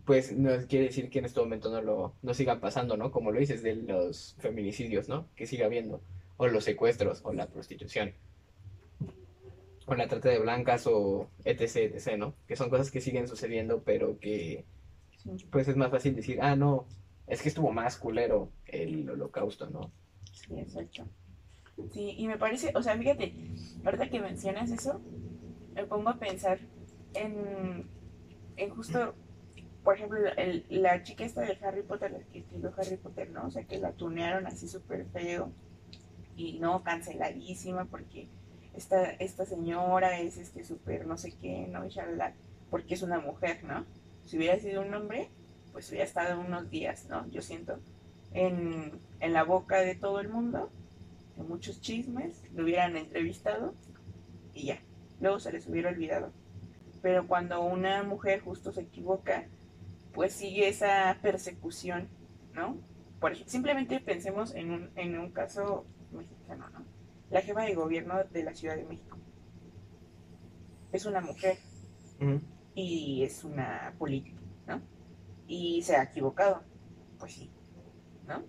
[0.06, 3.12] pues no quiere decir que en este momento no lo no sigan pasando, ¿no?
[3.12, 5.28] Como lo dices de los feminicidios, ¿no?
[5.36, 6.02] Que siga habiendo,
[6.38, 8.14] o los secuestros, o la prostitución,
[9.86, 12.36] o la trata de blancas, o etc, etc, ¿no?
[12.48, 14.66] Que son cosas que siguen sucediendo, pero que
[15.52, 16.88] pues es más fácil decir, ah, no,
[17.32, 19.90] es que estuvo más culero el holocausto, ¿no?
[20.34, 21.08] Sí, exacto.
[21.94, 23.34] Sí, y me parece, o sea, fíjate,
[23.86, 25.00] ahorita que mencionas eso,
[25.74, 26.60] me pongo a pensar
[27.14, 27.88] en,
[28.58, 29.16] en justo,
[29.82, 30.20] por ejemplo,
[30.68, 33.48] la chica esta de Harry Potter, la que escribió Harry Potter, ¿no?
[33.48, 35.54] O sea, que la tunearon así súper feo
[36.36, 38.28] y no, canceladísima porque
[38.74, 41.86] esta, esta señora es este súper no sé qué, ¿no?
[41.86, 41.92] Y
[42.70, 43.86] porque es una mujer, ¿no?
[44.26, 45.30] Si hubiera sido un hombre,
[45.72, 47.28] pues hubiera estado unos días, ¿no?
[47.30, 47.80] Yo siento,
[48.34, 50.70] en, en la boca de todo el mundo,
[51.38, 53.74] en muchos chismes, lo hubieran entrevistado
[54.54, 54.80] y ya,
[55.20, 56.32] luego se les hubiera olvidado.
[57.02, 59.48] Pero cuando una mujer justo se equivoca,
[60.14, 62.10] pues sigue esa persecución,
[62.54, 62.78] ¿no?
[63.20, 66.84] por ej- simplemente pensemos en un, en un caso mexicano, ¿no?
[67.30, 69.18] La jefa de gobierno de la Ciudad de México
[70.92, 71.58] es una mujer
[72.76, 74.41] y es una política.
[75.52, 76.64] Y se ha equivocado,
[77.20, 77.52] pues sí,
[78.26, 78.42] ¿no?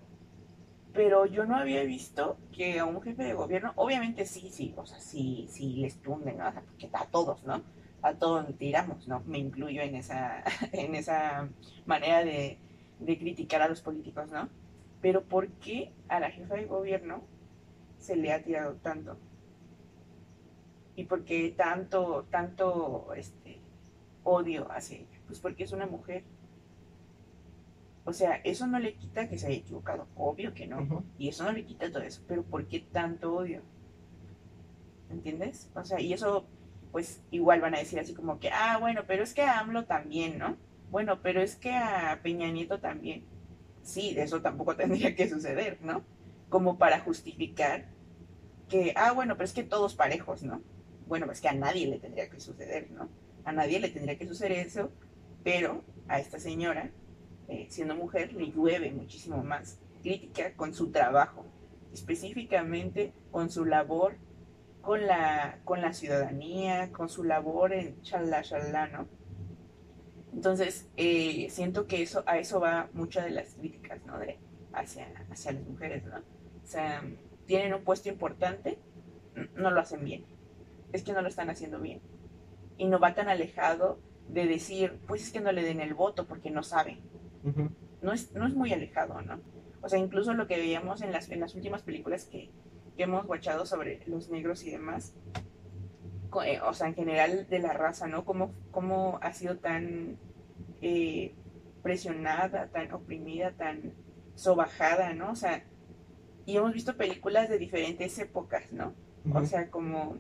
[0.92, 4.86] Pero yo no había visto que a un jefe de gobierno, obviamente sí, sí, o
[4.86, 6.40] sea, sí, sí les tunden.
[6.40, 7.60] O sea, porque a todos, ¿no?
[8.02, 9.20] A todos tiramos, ¿no?
[9.26, 11.48] Me incluyo en esa, en esa
[11.86, 12.60] manera de,
[13.00, 14.48] de criticar a los políticos, ¿no?
[15.00, 17.24] Pero ¿por qué a la jefa de gobierno
[17.98, 19.18] se le ha tirado tanto?
[20.94, 23.60] ¿Y por qué tanto, tanto, este,
[24.22, 25.20] odio hacia ella?
[25.26, 26.22] Pues porque es una mujer.
[28.04, 31.04] O sea, eso no le quita que se haya equivocado, obvio que no.
[31.18, 33.62] Y eso no le quita todo eso, pero ¿por qué tanto odio?
[35.10, 35.70] ¿Entiendes?
[35.74, 36.46] O sea, y eso,
[36.90, 39.84] pues igual van a decir así como que, ah, bueno, pero es que a AMLO
[39.84, 40.56] también, ¿no?
[40.90, 43.24] Bueno, pero es que a Peña Nieto también.
[43.82, 46.02] Sí, eso tampoco tendría que suceder, ¿no?
[46.48, 47.86] Como para justificar
[48.68, 50.60] que, ah, bueno, pero es que todos parejos, ¿no?
[51.06, 53.08] Bueno, es que a nadie le tendría que suceder, ¿no?
[53.44, 54.90] A nadie le tendría que suceder eso,
[55.44, 56.90] pero a esta señora,
[57.48, 61.44] eh, siendo mujer, le llueve muchísimo más crítica con su trabajo,
[61.92, 64.16] específicamente con su labor
[64.82, 69.08] con la, con la ciudadanía, con su labor en chalá, chalá, ¿no?
[70.34, 74.18] Entonces, eh, siento que eso, a eso va muchas de las críticas, ¿no?
[74.18, 74.38] De,
[74.72, 76.18] hacia, hacia las mujeres, ¿no?
[76.18, 77.02] O sea,
[77.46, 78.78] tienen un puesto importante,
[79.54, 80.24] no lo hacen bien.
[80.92, 82.00] Es que no lo están haciendo bien.
[82.76, 86.26] Y no va tan alejado de decir, pues es que no le den el voto
[86.26, 87.00] porque no saben.
[88.02, 89.40] No es, no es muy alejado, ¿no?
[89.80, 92.50] O sea, incluso lo que veíamos en las, en las últimas películas que,
[92.96, 95.14] que hemos watchado sobre los negros y demás,
[96.44, 98.24] eh, o sea, en general de la raza, ¿no?
[98.24, 100.16] Cómo, cómo ha sido tan
[100.80, 101.34] eh,
[101.82, 103.92] presionada, tan oprimida, tan
[104.34, 105.32] sobajada, ¿no?
[105.32, 105.64] O sea,
[106.46, 108.94] y hemos visto películas de diferentes épocas, ¿no?
[109.34, 110.16] O sea, como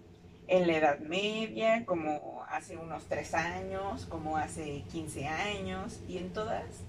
[0.46, 6.32] en la Edad Media, como hace unos tres años, como hace 15 años, y en
[6.32, 6.84] todas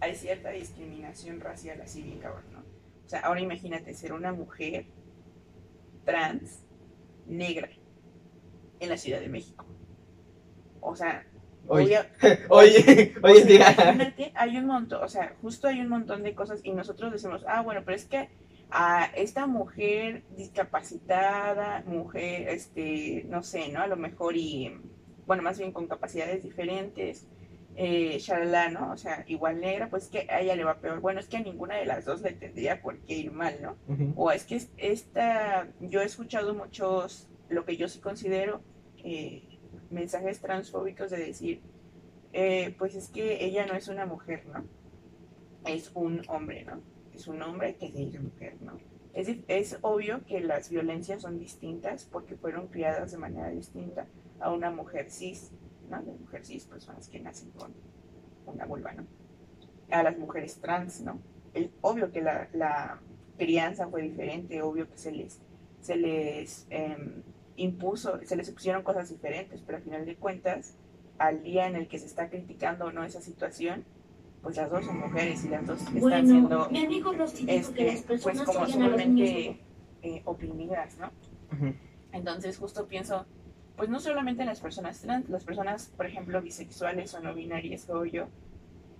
[0.00, 2.60] hay cierta discriminación racial así bien cabrón, ¿no?
[2.60, 4.86] O sea, ahora imagínate ser una mujer
[6.04, 6.64] trans,
[7.26, 7.68] negra,
[8.80, 9.66] en la Ciudad de México.
[10.80, 11.26] O sea,
[11.68, 11.98] Oye,
[12.48, 16.34] oye, o oye, sea, imagínate, hay un montón, o sea, justo hay un montón de
[16.34, 18.30] cosas y nosotros decimos, ah, bueno, pero es que
[18.70, 23.80] a esta mujer discapacitada, mujer, este, no sé, ¿no?
[23.80, 24.72] A lo mejor y,
[25.26, 27.26] bueno, más bien con capacidades diferentes,
[27.80, 28.92] eh, shalala, ¿no?
[28.92, 31.00] O sea, igual negra, pues que a ella le va peor.
[31.00, 33.76] Bueno, es que a ninguna de las dos le tendría por qué ir mal, ¿no?
[34.16, 38.60] O es que es- esta, yo he escuchado muchos, lo que yo sí considero
[39.04, 39.44] eh,
[39.90, 41.62] mensajes transfóbicos de decir,
[42.32, 44.64] eh, pues es que ella no es una mujer, ¿no?
[45.64, 46.80] Es un hombre, ¿no?
[47.14, 48.78] Es un hombre que se dice mujer, ¿no?
[49.14, 54.06] Es, es obvio que las violencias son distintas porque fueron criadas de manera distinta
[54.40, 55.52] a una mujer cis,
[55.88, 56.02] ¿no?
[56.02, 57.72] De mujer cis, personas que nacen con
[58.46, 59.06] una vulva, ¿no?
[59.90, 61.20] A las mujeres trans, ¿no?
[61.54, 63.00] El- obvio que la, la
[63.36, 65.40] crianza fue diferente, obvio que se les,
[65.80, 67.22] se les em,
[67.56, 70.74] impuso, se les pusieron cosas diferentes, pero al final de cuentas,
[71.18, 73.84] al día en el que se está criticando o no esa situación,
[74.42, 77.72] pues las dos son mujeres y las dos están Bueno, siendo mi amigo Rosy dijo
[77.74, 79.60] que las este, pues como odian a los sumamente
[80.02, 81.10] eh, oprimidas, ¿no?
[82.12, 83.26] Entonces justo pienso,
[83.78, 88.04] pues no solamente las personas trans, las personas, por ejemplo, bisexuales o no binarias o
[88.04, 88.26] yo,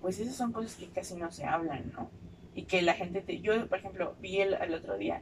[0.00, 2.08] pues esas son cosas que casi no se hablan, ¿no?
[2.54, 3.40] Y que la gente te...
[3.40, 5.20] Yo, por ejemplo, vi el, el otro día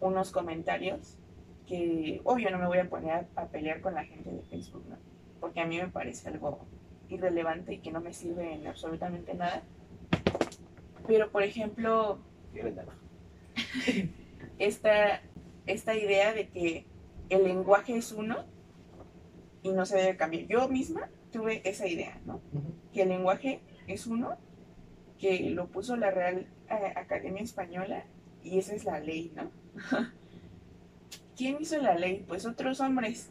[0.00, 1.18] unos comentarios
[1.66, 4.84] que, obvio, no me voy a poner a, a pelear con la gente de Facebook,
[4.88, 4.96] ¿no?
[5.40, 6.66] Porque a mí me parece algo
[7.10, 9.62] irrelevante y que no me sirve en absolutamente nada.
[11.06, 12.18] Pero, por ejemplo,
[14.58, 15.20] esta,
[15.66, 16.86] esta idea de que
[17.28, 18.55] el lenguaje es uno
[19.66, 20.46] y no se debe cambiar.
[20.46, 22.36] Yo misma tuve esa idea, ¿no?
[22.52, 22.72] Ujú.
[22.92, 24.36] Que el lenguaje es uno,
[25.18, 28.04] que lo puso la Real eh, Academia Española
[28.44, 29.50] y esa es la ley, ¿no?
[31.36, 32.24] ¿Quién hizo la ley?
[32.28, 33.30] Pues otros hombres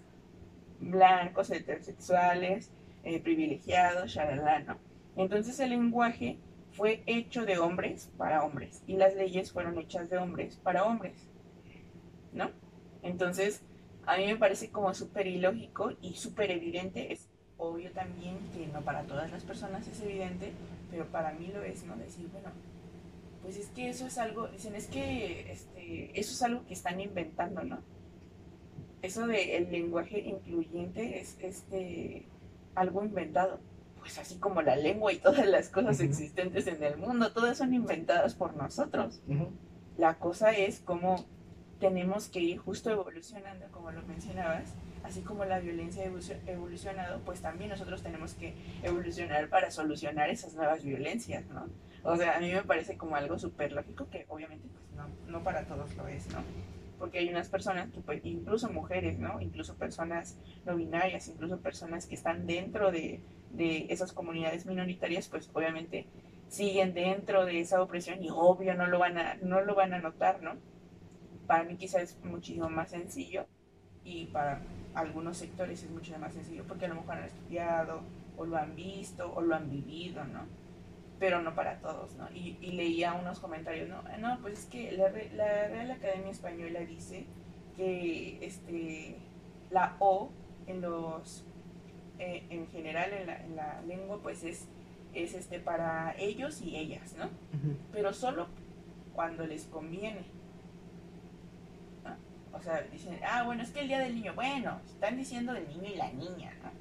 [0.81, 2.69] blancos, heterosexuales,
[3.03, 4.77] eh, privilegiados, shalala, ¿no?
[5.15, 6.37] Entonces el lenguaje
[6.71, 11.29] fue hecho de hombres para hombres y las leyes fueron hechas de hombres para hombres,
[12.33, 12.51] ¿no?
[13.03, 13.63] Entonces,
[14.05, 18.81] a mí me parece como súper ilógico y súper evidente, es obvio también que no
[18.81, 20.51] para todas las personas es evidente,
[20.91, 21.95] pero para mí lo es, ¿no?
[21.95, 22.49] Decir, bueno,
[23.41, 26.99] pues es que eso es algo, dicen, es que este, eso es algo que están
[26.99, 27.79] inventando, ¿no?
[29.01, 32.25] Eso del lenguaje incluyente es este,
[32.73, 33.59] algo inventado.
[33.99, 37.73] pues así como la lengua y todas las cosas existentes en el mundo, todas son
[37.73, 39.21] inventadas por nosotros.
[39.97, 41.25] La cosa es cómo
[41.87, 47.41] tenemos que ir justo evolucionando, como lo mencionabas, así como la violencia ha evolucionado, pues
[47.41, 51.67] también nosotros tenemos que evolucionar para solucionar esas nuevas violencias, ¿no?
[52.03, 55.43] O sea, a mí me parece como algo súper lógico que obviamente pues no, no
[55.43, 56.39] para todos lo es, ¿no?
[56.97, 59.41] Porque hay unas personas, que, pues, incluso mujeres, ¿no?
[59.41, 63.21] Incluso personas no binarias, incluso personas que están dentro de,
[63.51, 66.07] de esas comunidades minoritarias, pues obviamente
[66.47, 69.99] siguen dentro de esa opresión y obvio no lo van a, no lo van a
[69.99, 70.53] notar, ¿no?
[71.47, 73.45] Para mí quizás es muchísimo más sencillo
[74.03, 74.61] y para
[74.93, 78.01] algunos sectores es mucho más sencillo porque a lo mejor han estudiado
[78.37, 80.45] o lo han visto o lo han vivido, ¿no?
[81.19, 82.29] Pero no para todos, ¿no?
[82.33, 84.03] Y, leía unos comentarios, ¿no?
[84.19, 87.25] No, pues es que la, la Real Academia Española dice
[87.75, 89.17] que este,
[89.71, 90.31] la O
[90.67, 91.45] en los
[92.17, 94.67] eh, en general en la, en la, lengua pues es,
[95.13, 97.29] es este para ellos y ellas, ¿no?
[97.91, 98.47] Pero solo
[99.13, 100.23] cuando les conviene.
[102.55, 105.67] O sea, dicen, ah, bueno, es que el día del niño, bueno, están diciendo del
[105.67, 106.71] niño y la niña, ¿no?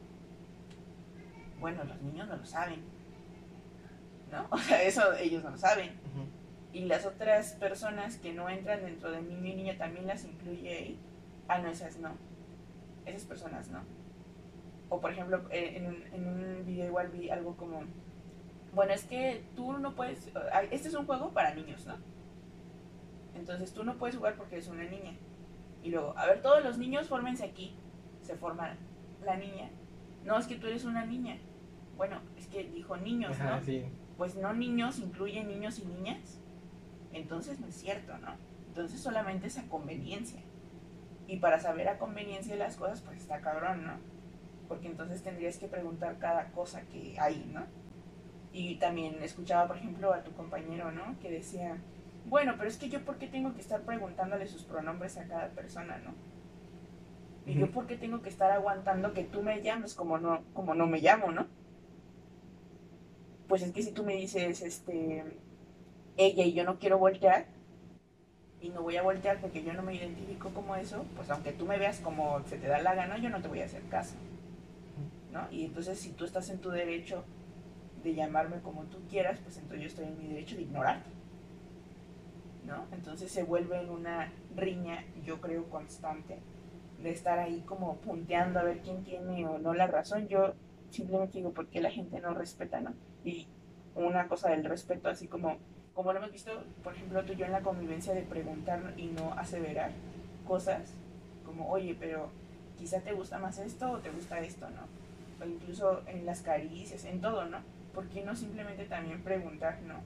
[1.59, 2.81] Bueno, los niños no lo saben,
[4.31, 4.47] ¿no?
[4.51, 5.91] O sea, eso ellos no lo saben.
[6.73, 10.77] Y las otras personas que no entran dentro de niño y niña también las incluye
[10.77, 11.01] ahí.
[11.49, 12.17] Ah, no, esas no.
[13.05, 13.83] Esas personas no.
[14.89, 17.83] O por ejemplo, eh, en, un, en un video igual vi algo como,
[18.73, 20.31] bueno, es que tú no puedes,
[20.71, 21.97] este es un juego para niños, ¿no?
[23.35, 25.17] Entonces tú no puedes jugar porque eres una niña.
[25.85, 27.77] Y luego, a ver, todos los niños fórmense aquí.
[28.23, 28.77] Se forma
[29.25, 29.71] la niña.
[30.25, 31.39] No, es que tú eres una niña.
[31.97, 33.61] Bueno, es que dijo niños, ¿no?
[34.17, 36.41] Pues no niños incluye niños y niñas.
[37.13, 38.35] Entonces no es cierto, ¿no?
[38.67, 40.41] Entonces solamente es a conveniencia.
[41.29, 44.15] Y para saber a conveniencia de las cosas, pues está cabrón, ¿no?
[44.69, 47.65] porque entonces tendrías que preguntar cada cosa que hay, ¿no?
[48.53, 51.19] Y también escuchaba, por ejemplo, a tu compañero, ¿no?
[51.21, 51.79] Que decía,
[52.27, 55.49] bueno, pero es que yo por qué tengo que estar preguntándole sus pronombres a cada
[55.51, 56.15] persona, ¿no?
[57.47, 60.75] Y yo por qué tengo que estar aguantando que tú me llames como no, como
[60.75, 61.47] no me llamo, ¿no?
[63.49, 65.25] Pues es que si tú me dices, este,
[66.17, 67.47] ella y yo no quiero voltear,
[68.65, 71.67] y no voy a voltear porque yo no me identifico como eso, pues aunque tú
[71.67, 74.15] me veas como se te da la gana, yo no te voy a hacer caso.
[75.51, 77.25] Y entonces si tú estás en tu derecho
[78.03, 81.11] de llamarme como tú quieras, pues entonces yo estoy en mi derecho de ignorarte,
[82.67, 82.87] ¿no?
[82.93, 86.39] Entonces se vuelve en una riña, yo creo, constante,
[87.03, 90.29] de estar ahí como punteando a ver quién tiene o no la razón.
[90.29, 90.55] Yo
[90.91, 92.95] simplemente digo, ¿por qué la gente no respeta, no?
[93.25, 93.47] Y
[93.95, 95.59] una cosa del respeto, así como,
[95.95, 96.51] como lo hemos visto,
[96.83, 99.93] por ejemplo, tú y yo en la convivencia de preguntar y no aseverar
[100.47, 100.95] cosas,
[101.45, 102.31] como, oye, pero
[102.79, 105.05] quizá te gusta más esto o te gusta esto, ¿no?
[105.41, 107.59] o incluso en las caricias, en todo, ¿no?
[107.95, 109.97] ¿Por qué no simplemente también preguntar, no?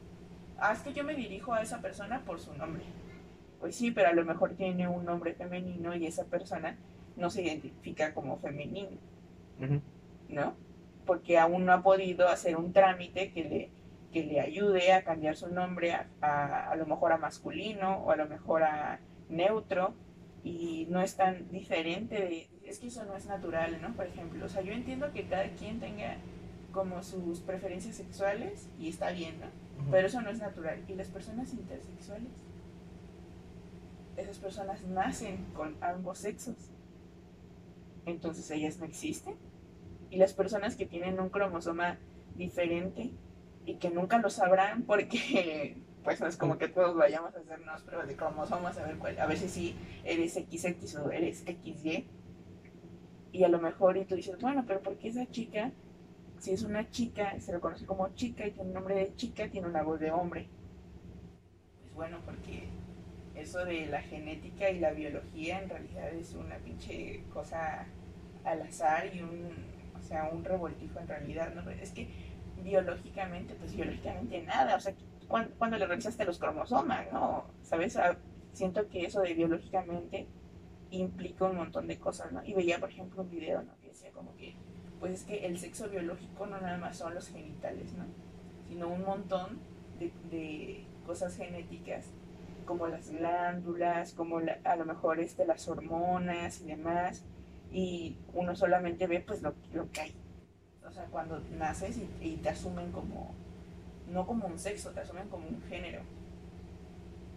[0.59, 2.83] Ah, es que yo me dirijo a esa persona por su nombre.
[3.61, 6.77] Pues sí, pero a lo mejor tiene un nombre femenino y esa persona
[7.16, 8.97] no se identifica como femenino,
[10.29, 10.55] ¿no?
[11.05, 13.71] Porque aún no ha podido hacer un trámite que le,
[14.12, 18.11] que le ayude a cambiar su nombre a, a, a lo mejor a masculino o
[18.11, 19.94] a lo mejor a neutro
[20.44, 23.94] y no es tan diferente de, es que eso no es natural, ¿no?
[23.94, 26.16] Por ejemplo, o sea, yo entiendo que cada quien tenga
[26.73, 29.47] como sus preferencias sexuales y está bien, ¿no?
[29.91, 30.83] Pero eso no es natural.
[30.89, 32.33] ¿Y las personas intersexuales?
[34.17, 36.57] Esas personas nacen con ambos sexos.
[38.07, 39.37] Entonces ellas no existen.
[40.11, 41.99] Y las personas que tienen un cromosoma
[42.35, 43.13] diferente
[43.67, 47.83] y que nunca lo sabrán porque pues no es como que todos vayamos a hacernos
[47.83, 52.09] pruebas de cromosomas a ver cuál, a ver si sí eres XX o eres XY
[53.33, 55.71] y a lo mejor y tú dices, bueno, pero ¿por qué esa chica,
[56.38, 59.48] si es una chica, se lo conoce como chica y tiene un nombre de chica,
[59.48, 60.48] tiene una voz de hombre?
[61.81, 62.68] Pues bueno, porque
[63.35, 67.87] eso de la genética y la biología en realidad es una pinche cosa
[68.44, 69.51] al azar y un,
[69.98, 71.68] o sea, un revoltijo en realidad, ¿no?
[71.70, 72.09] Es que
[72.62, 74.94] biológicamente, pues biológicamente nada, o sea,
[75.29, 77.44] cuando, le revisaste los cromosomas, ¿no?
[77.62, 77.96] ¿Sabes?
[77.96, 78.16] Ah,
[78.53, 80.27] siento que eso de biológicamente
[80.90, 82.42] implica un montón de cosas, ¿no?
[82.44, 83.77] Y veía, por ejemplo, un video, ¿no?
[83.81, 84.57] Que decía como que,
[85.01, 88.05] pues es que el sexo biológico no nada más son los genitales, ¿no?
[88.69, 89.59] Sino un montón
[89.99, 92.05] de, cosas genéticas,
[92.67, 97.25] como las glándulas, como a lo mejor este, las hormonas y demás,
[97.73, 100.15] y uno solamente ve pues lo, lo que hay.
[100.87, 103.35] O sea, cuando naces y, te asumen como,
[104.13, 106.03] no como un sexo, te asumen como un género,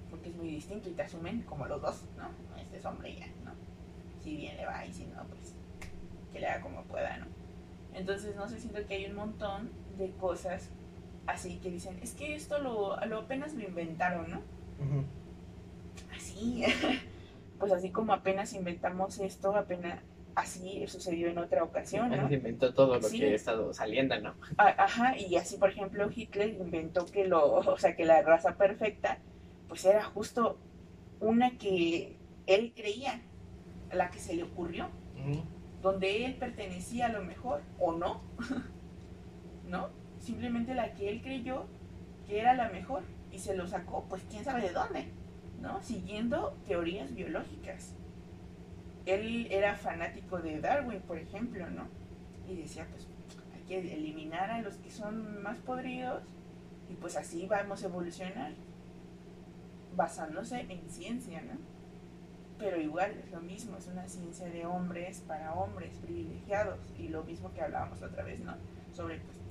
[0.09, 2.29] porque es muy distinto y te asumen como los dos, ¿no?
[2.61, 3.27] Este es hombre ya
[4.23, 5.53] si bien le va y si no, pues
[6.31, 7.25] que le haga como pueda, ¿no?
[7.93, 10.69] Entonces, no sé, siento que hay un montón de cosas
[11.27, 14.41] así que dicen, es que esto lo, lo apenas lo inventaron, ¿no?
[16.15, 16.63] Así,
[17.59, 19.99] pues así como apenas inventamos esto, apenas
[20.35, 22.27] así sucedió en otra ocasión, ¿no?
[22.27, 23.19] Se inventó todo lo Sí.
[23.19, 24.33] que ha estado saliendo, ¿no?
[24.57, 28.55] A- Ajá, y así por ejemplo Hitler inventó que lo, o sea, que la raza
[28.55, 29.19] perfecta,
[29.67, 30.57] pues era justo
[31.19, 32.15] una que
[32.47, 33.21] él creía,
[33.91, 34.87] la que se le ocurrió.
[35.81, 38.21] Donde él pertenecía a lo mejor, o no,
[39.67, 39.89] ¿no?
[40.19, 41.65] Simplemente la que él creyó
[42.27, 45.07] que era la mejor y se lo sacó, pues quién sabe de dónde,
[45.61, 45.81] ¿no?
[45.81, 47.95] Siguiendo teorías biológicas.
[49.05, 51.87] Él era fanático de Darwin, por ejemplo, ¿no?
[52.47, 53.07] Y decía, pues
[53.55, 56.23] hay que eliminar a los que son más podridos
[56.89, 58.51] y pues así vamos a evolucionar
[59.95, 61.70] basándose en ciencia, ¿no?
[62.61, 67.23] Pero igual es lo mismo, es una ciencia de hombres para hombres privilegiados y lo
[67.23, 68.53] mismo que hablábamos otra vez, ¿no?
[68.93, 69.41] Sobre pues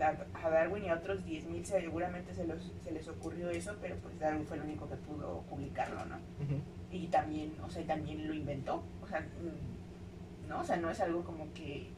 [0.00, 4.18] a Darwin y a otros 10.000 seguramente se, los, se les ocurrió eso, pero pues
[4.18, 6.18] Darwin fue el único que pudo publicarlo, ¿no?
[6.92, 9.26] Y también, o sea, también lo inventó, o sea,
[10.48, 11.88] no, o sea, no es algo como que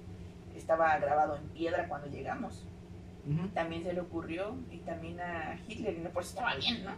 [0.56, 2.64] estaba grabado en piedra cuando llegamos.
[3.54, 6.92] También se le ocurrió y también a Hitler, y no por eso estaba bien, ¿no?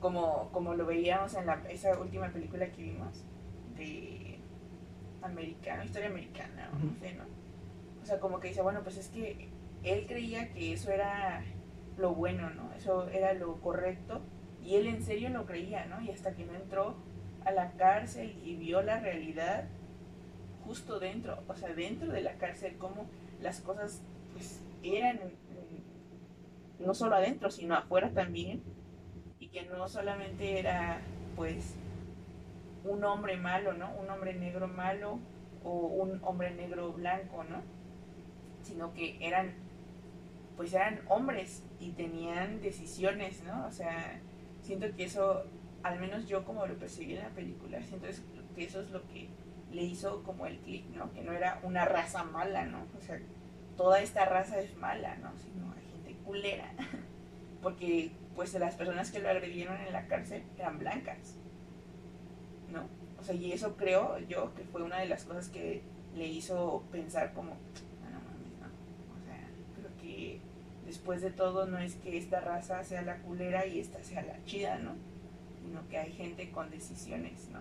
[0.00, 3.24] Como, como lo veíamos en la, esa última película que vimos
[3.76, 4.38] de
[5.22, 7.24] americano, historia americana, o no sé, ¿no?
[8.02, 9.48] O sea, como que dice, bueno, pues es que
[9.82, 11.42] él creía que eso era
[11.96, 12.72] lo bueno, ¿no?
[12.74, 14.22] Eso era lo correcto
[14.64, 16.00] y él en serio lo creía, ¿no?
[16.00, 16.94] Y hasta que no entró
[17.44, 19.64] a la cárcel y vio la realidad
[20.64, 23.06] justo dentro, o sea, dentro de la cárcel, cómo
[23.40, 28.62] las cosas pues eran mm, no solo adentro, sino afuera también,
[29.52, 31.00] que no solamente era
[31.36, 31.74] pues
[32.84, 33.90] un hombre malo, ¿no?
[33.94, 35.18] Un hombre negro malo
[35.64, 37.62] o un hombre negro blanco, ¿no?
[38.62, 39.54] Sino que eran
[40.58, 43.64] pues eran hombres y tenían decisiones, ¿no?
[43.66, 44.20] O sea,
[44.60, 45.44] siento que eso,
[45.84, 48.08] al menos yo como lo percibí en la película, siento
[48.56, 49.28] que eso es lo que
[49.70, 51.12] le hizo como el clic, ¿no?
[51.12, 52.86] Que no era una raza mala, ¿no?
[52.98, 53.20] O sea,
[53.76, 55.30] toda esta raza es mala, ¿no?
[55.36, 56.72] Sino hay gente culera.
[57.62, 61.34] Porque, pues, las personas que lo agredieron en la cárcel eran blancas,
[62.72, 62.84] ¿no?
[63.20, 65.82] O sea, y eso creo yo que fue una de las cosas que
[66.14, 68.66] le hizo pensar como, "Ah, no mames, no.
[69.16, 69.40] O sea,
[69.76, 70.38] creo que
[70.86, 74.36] después de todo no es que esta raza sea la culera y esta sea la
[74.44, 74.92] chida, ¿no?
[75.64, 77.58] Sino que hay gente con decisiones, ¿no?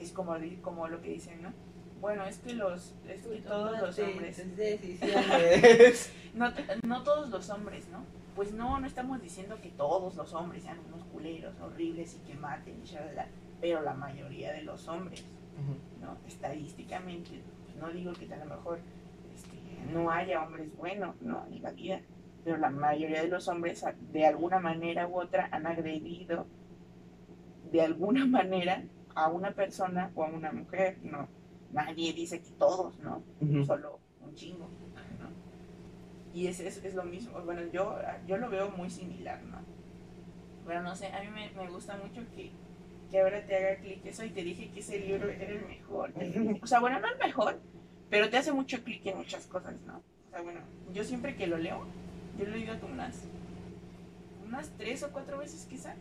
[0.00, 1.52] Es como, como lo que dicen, ¿no?
[2.00, 6.10] Bueno, es que los, es que todos los hombres, Decisiones.
[6.34, 8.04] no, te- no todos los hombres, ¿no?
[8.34, 12.34] Pues no, no estamos diciendo que todos los hombres sean unos culeros horribles y que
[12.34, 13.26] maten y shalala,
[13.60, 15.24] pero la mayoría de los hombres.
[16.00, 16.16] ¿no?
[16.26, 18.80] Estadísticamente, pues no digo que a lo mejor
[19.34, 21.46] este, no haya hombres buenos, ¿no?
[21.50, 22.00] En la vida,
[22.44, 26.46] pero la mayoría de los hombres de alguna manera u otra han agredido
[27.70, 28.82] de alguna manera
[29.14, 31.28] a una persona o a una mujer, ¿no?
[31.72, 33.22] Nadie dice que todos, ¿no?
[33.64, 34.68] Solo un chingo.
[36.34, 39.58] Y es, es, es lo mismo, bueno, yo, yo lo veo muy similar, ¿no?
[40.66, 42.50] Pero no sé, a mí me, me gusta mucho que,
[43.10, 46.12] que ahora te haga clic eso y te dije que ese libro era el mejor.
[46.62, 47.60] O sea, bueno, no el mejor,
[48.08, 49.98] pero te hace mucho clic en muchas cosas, ¿no?
[49.98, 50.60] O sea, bueno,
[50.94, 51.84] yo siempre que lo leo,
[52.38, 53.24] yo lo he leído como unas,
[54.46, 55.94] unas tres o cuatro veces quizá,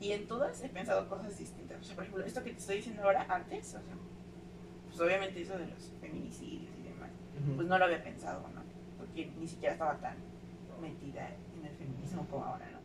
[0.00, 1.80] y en todas he pensado cosas distintas.
[1.80, 3.96] O sea, por ejemplo, esto que te estoy diciendo ahora, antes, o sea,
[4.86, 7.10] pues obviamente eso de los feminicidios y demás,
[7.56, 8.59] pues no lo había pensado, ¿no?
[9.00, 10.16] Porque ni siquiera estaba tan
[10.80, 12.78] metida en el feminismo como ahora, ¿no?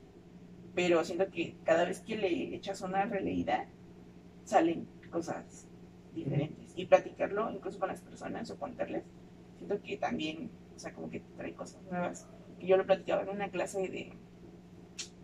[0.74, 3.68] Pero siento que cada vez que le echas una releída,
[4.44, 5.68] salen cosas
[6.14, 6.74] diferentes.
[6.76, 9.04] Y platicarlo incluso con las personas o contarles,
[9.58, 12.28] siento que también, o sea, como que trae cosas nuevas.
[12.60, 14.14] Y yo lo platicaba en una clase de...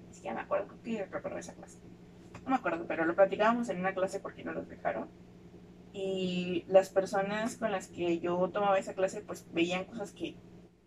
[0.08, 1.80] Ni siquiera me acuerdo, creo que recuerdo esa clase.
[2.44, 5.10] No me acuerdo, pero lo platicábamos en una clase porque no los dejaron
[5.94, 10.36] y las personas con las que yo tomaba esa clase pues veían cosas que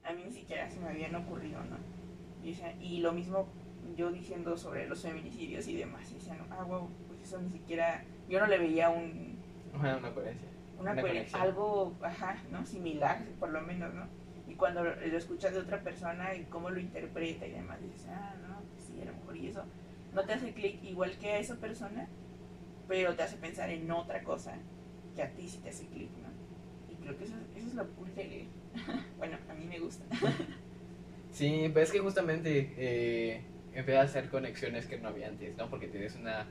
[0.05, 1.77] a mí ni siquiera se me habían ocurrido, ¿no?
[2.43, 3.49] Y, decían- y lo mismo
[3.97, 8.05] yo diciendo sobre los feminicidios y demás, y decían, ah, wow, pues eso ni siquiera,
[8.29, 9.39] yo no le veía un,
[9.75, 10.49] Ajá, una coherencia.
[10.79, 11.43] una Una cohe- conexión.
[11.43, 12.65] algo, ajá, ¿no?
[12.67, 14.07] Similar, por lo menos, ¿no?
[14.47, 18.07] Y cuando lo, lo escuchas de otra persona y cómo lo interpreta y demás, dices,
[18.11, 19.65] ah, no, pues sí, a lo mejor y eso
[20.13, 22.09] no te hace clic igual que a esa persona,
[22.87, 24.55] pero te hace pensar en otra cosa
[25.17, 26.29] que a ti sí te hace clic, ¿no?
[26.93, 28.47] Y creo que eso, eso es lo cool de leer.
[29.19, 30.05] bueno, a mí me gusta.
[31.35, 33.41] Sí, pues es que justamente eh,
[33.75, 35.69] empieza a hacer conexiones que no había antes, ¿no?
[35.69, 36.47] Porque tienes una,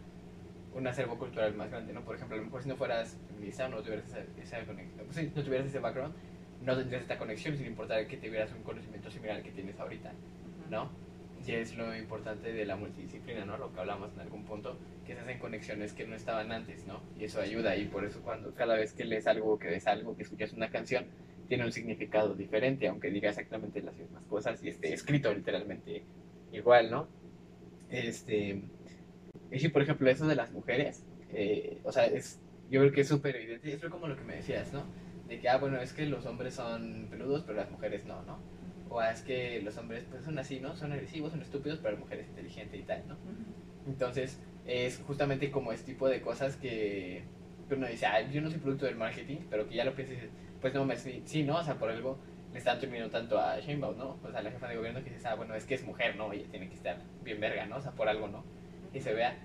[0.75, 2.01] un acervo cultural más grande, ¿no?
[2.01, 5.05] Por ejemplo, a lo mejor si no fueras feminista o no tuvieras esa, esa conexión,
[5.05, 6.13] pues sí, no tuvieras ese background,
[6.65, 10.11] no tendrías esta conexión sin importar que tuvieras un conocimiento similar al que tienes ahorita,
[10.69, 10.89] ¿no?
[11.45, 13.57] Y es lo importante de la multidisciplina, ¿no?
[13.57, 17.01] Lo que hablamos en algún punto, que se hacen conexiones que no estaban antes, ¿no?
[17.17, 20.15] Y eso ayuda y por eso cuando cada vez que lees algo, que ves algo,
[20.15, 21.05] que escuchas una canción,
[21.53, 26.01] tiene un significado diferente, aunque diga exactamente las mismas cosas y esté escrito literalmente
[26.51, 27.07] igual, ¿no?
[27.91, 28.59] Este,
[29.51, 32.39] y si por ejemplo eso de las mujeres, eh, o sea, es,
[32.71, 34.83] yo creo que es súper evidente, es como lo que me decías, ¿no?
[35.27, 38.39] De que, ah, bueno, es que los hombres son peludos, pero las mujeres no, ¿no?
[38.89, 40.75] O es que los hombres pues son así, ¿no?
[40.75, 43.15] Son agresivos, son estúpidos, pero la mujer es inteligente y tal, ¿no?
[43.85, 47.21] Entonces, es justamente como este tipo de cosas que
[47.69, 50.19] uno dice, ah, yo no soy producto del marketing, pero que ya lo piensas y
[50.21, 50.31] dices,
[50.63, 51.57] pues no, me, sí, ¿no?
[51.57, 52.17] O sea, por algo
[52.53, 54.17] le están terminando tanto a Sheinbaum, ¿no?
[54.23, 56.31] O sea, la jefa de gobierno que dice, ah, bueno, es que es mujer, ¿no?
[56.31, 57.75] Ella tiene que estar bien verga, ¿no?
[57.75, 58.45] O sea, por algo, ¿no?
[58.93, 59.37] Y se vea.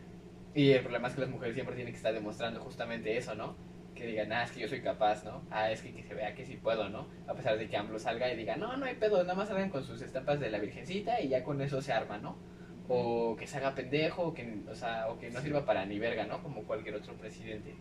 [0.55, 3.57] Y el problema es que las mujeres siempre tienen que estar demostrando justamente eso, ¿no?
[3.97, 5.43] Que digan, ah, es que yo soy capaz, ¿no?
[5.51, 7.09] Ah, es que, que se vea que sí puedo, ¿no?
[7.27, 9.71] A pesar de que AMLO salga y diga, no, no hay pedo, nada más salgan
[9.71, 12.37] con sus estampas de la virgencita y ya con eso se arma, ¿no?
[12.87, 15.99] O que se haga pendejo, o que, o sea, o que no sirva para ni
[15.99, 16.41] verga, ¿no?
[16.45, 17.75] Como cualquier otro presidente,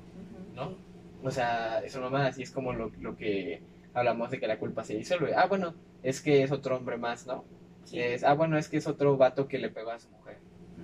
[0.56, 0.97] ¿no?
[1.24, 3.62] O sea, eso nomás, y es como lo, lo que
[3.94, 5.34] hablamos de que la culpa se disuelve.
[5.36, 7.44] Ah, bueno, es que es otro hombre más, ¿no?
[7.92, 10.38] Es, ah, bueno, es que es otro vato que le pegó a su mujer,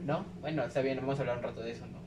[0.05, 0.25] ¿no?
[0.41, 2.01] Bueno, está bien, vamos a hablar un rato de eso, ¿no?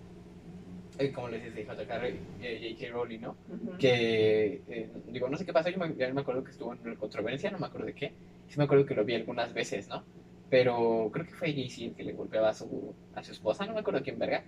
[0.98, 2.08] Eh, como les decía J.K.
[2.40, 2.92] Eh, J.K.
[2.92, 3.36] Rowling, ¿no?
[3.78, 6.80] Que, eh, digo, no sé qué pasó, yo me, ya me acuerdo que estuvo en
[6.80, 8.14] una controversia, no me acuerdo de qué.
[8.48, 10.04] Sí me acuerdo que lo vi algunas veces, ¿no?
[10.48, 13.74] Pero creo que fue Jay-Z el que le golpeaba a su, a su esposa, no
[13.74, 14.44] me acuerdo quién verga.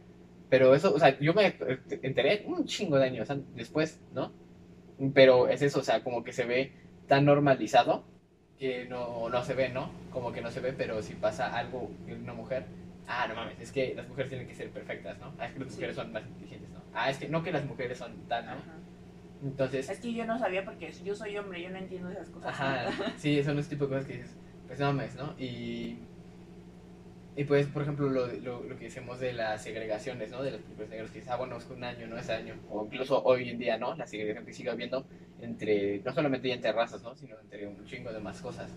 [0.49, 1.55] Pero eso, o sea, yo me
[2.03, 4.33] enteré un chingo de años después, ¿no?
[5.15, 6.73] Pero es eso, o sea, como que se ve
[7.07, 8.05] tan normalizado
[8.59, 9.91] que no, no se ve, ¿no?
[10.11, 12.65] Como que no se ve, pero si pasa algo en una mujer,
[13.07, 15.33] ah, no mames, es que las mujeres tienen que ser perfectas, ¿no?
[15.39, 16.81] Ah, es que las mujeres son más inteligentes, ¿no?
[16.95, 18.53] Ah, es que no que las mujeres son tan, ¿no?
[19.43, 19.89] Entonces...
[19.89, 22.51] Es que yo no sabía porque yo soy hombre, yo no entiendo esas cosas.
[22.51, 24.37] Ajá, sí, son ese tipo de cosas que dices,
[24.67, 25.35] pues no mames, ¿no?
[25.39, 25.99] Y
[27.39, 30.43] y pues, por ejemplo, lo, lo, lo, que decimos de las segregaciones, ¿no?
[30.43, 32.57] De los negros, que es, ah, bueno, es un año, no es año.
[32.69, 33.95] O incluso hoy en día, ¿no?
[33.95, 35.07] La segregación que sigue habiendo
[35.41, 37.15] entre, no solamente entre razas, ¿no?
[37.15, 38.73] Sino entre un chingo de más cosas.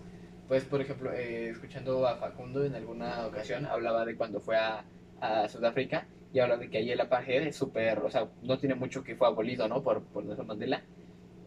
[0.46, 4.84] Pues, por ejemplo, eh, escuchando a Facundo en alguna ocasión, hablaba de cuando fue a,
[5.20, 8.76] a Sudáfrica y habla de que ahí el apartheid es súper, o sea, no tiene
[8.76, 9.82] mucho que fue abolido, ¿no?
[9.82, 10.84] Por, por Nelson Mandela.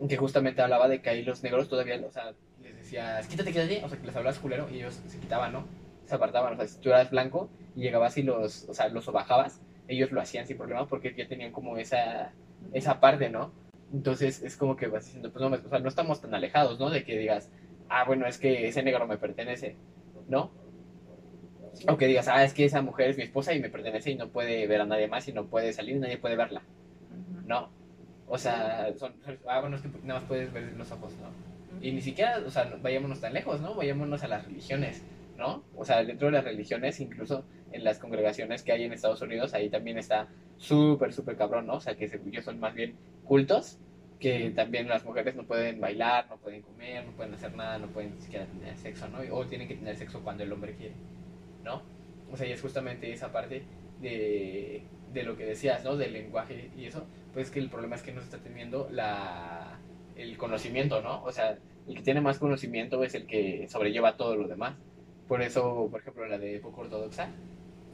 [0.05, 3.81] Que justamente hablaba de que ahí los negros todavía, o sea, les decías, quítate, quítate,
[3.85, 5.84] o sea, que les hablabas culero y ellos se quitaban, ¿no?
[6.05, 6.53] Se apartaban.
[6.53, 10.11] O sea, si tú eras blanco y llegabas y los, o sea, los bajabas, ellos
[10.11, 12.33] lo hacían sin problema porque ya tenían como esa,
[12.73, 13.51] esa parte, ¿no?
[13.93, 16.89] Entonces es como que vas diciendo, pues no, o sea, no estamos tan alejados, ¿no?
[16.89, 17.51] De que digas,
[17.89, 19.75] ah, bueno, es que ese negro me pertenece,
[20.27, 20.51] ¿no?
[21.87, 24.15] O que digas, ah, es que esa mujer es mi esposa y me pertenece y
[24.15, 26.61] no puede ver a nadie más y no puede salir y nadie puede verla,
[27.45, 27.69] ¿no?
[28.27, 29.13] O sea, son,
[29.47, 31.29] ah, bueno, es que nada más puedes ver los ojos, ¿no?
[31.81, 33.75] Y ni siquiera, o sea, vayámonos tan lejos, ¿no?
[33.75, 35.03] Vayámonos a las religiones.
[35.37, 35.63] ¿No?
[35.75, 39.53] O sea, dentro de las religiones, incluso en las congregaciones que hay en Estados Unidos,
[39.53, 40.27] ahí también está
[40.57, 41.75] súper, súper cabrón, ¿no?
[41.75, 43.79] O sea, que ellos son más bien cultos,
[44.19, 47.87] que también las mujeres no pueden bailar, no pueden comer, no pueden hacer nada, no
[47.87, 49.19] pueden ni siquiera tener sexo, ¿no?
[49.35, 50.95] O tienen que tener sexo cuando el hombre quiere,
[51.63, 51.81] ¿no?
[52.31, 53.63] O sea, y es justamente esa parte
[54.01, 54.83] de,
[55.13, 55.97] de lo que decías, ¿no?
[55.97, 59.79] Del lenguaje y eso, pues que el problema es que no se está teniendo la,
[60.15, 61.23] el conocimiento, ¿no?
[61.23, 61.57] O sea,
[61.87, 64.75] el que tiene más conocimiento es el que sobrelleva todo lo demás.
[65.27, 67.29] Por eso, por ejemplo, la de poco ortodoxa,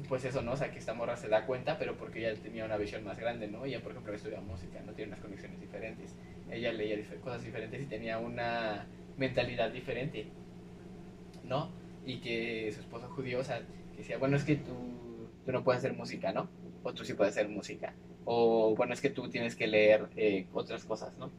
[0.09, 0.53] pues eso, ¿no?
[0.53, 3.17] O sea, que esta morra se da cuenta, pero porque ella tenía una visión más
[3.17, 3.65] grande, ¿no?
[3.65, 6.15] Ella, por ejemplo, estudia música, no tiene unas conexiones diferentes.
[6.49, 8.86] Ella leía cosas diferentes y tenía una
[9.17, 10.25] mentalidad diferente,
[11.43, 11.69] ¿no?
[12.05, 13.59] Y que su esposo judío, o sea,
[13.91, 14.73] que decía, bueno, es que tú,
[15.45, 16.49] tú no puedes hacer música, ¿no?
[16.84, 17.93] O tú sí puedes hacer música.
[18.25, 21.32] O, bueno, es que tú tienes que leer eh, otras cosas, ¿no?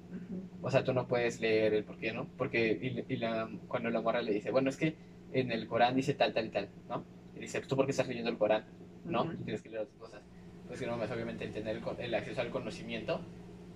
[0.62, 2.26] O sea, tú no puedes leer el por qué, ¿no?
[2.38, 4.94] Porque, y, y la, cuando la morra le dice, bueno, es que
[5.32, 7.04] en el Corán dice tal, tal y tal, ¿no?
[7.36, 8.64] Y dice, ¿tú por qué estás leyendo el Corán?
[9.04, 9.28] ¿No?
[9.44, 10.22] tienes que leer otras cosas.
[10.68, 13.20] Pues que no, más obviamente el tener el, acceso al conocimiento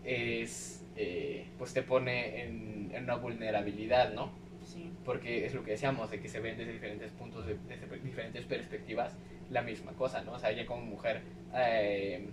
[0.04, 4.30] es, eh, pues te pone en, una vulnerabilidad, ¿no?
[4.64, 4.90] Sí.
[5.04, 8.44] Porque es lo que decíamos, de que se ven desde diferentes puntos, de, desde diferentes
[8.44, 9.14] perspectivas,
[9.50, 10.32] la misma cosa, ¿no?
[10.32, 11.22] O sea, ella como mujer
[11.54, 12.26] eh,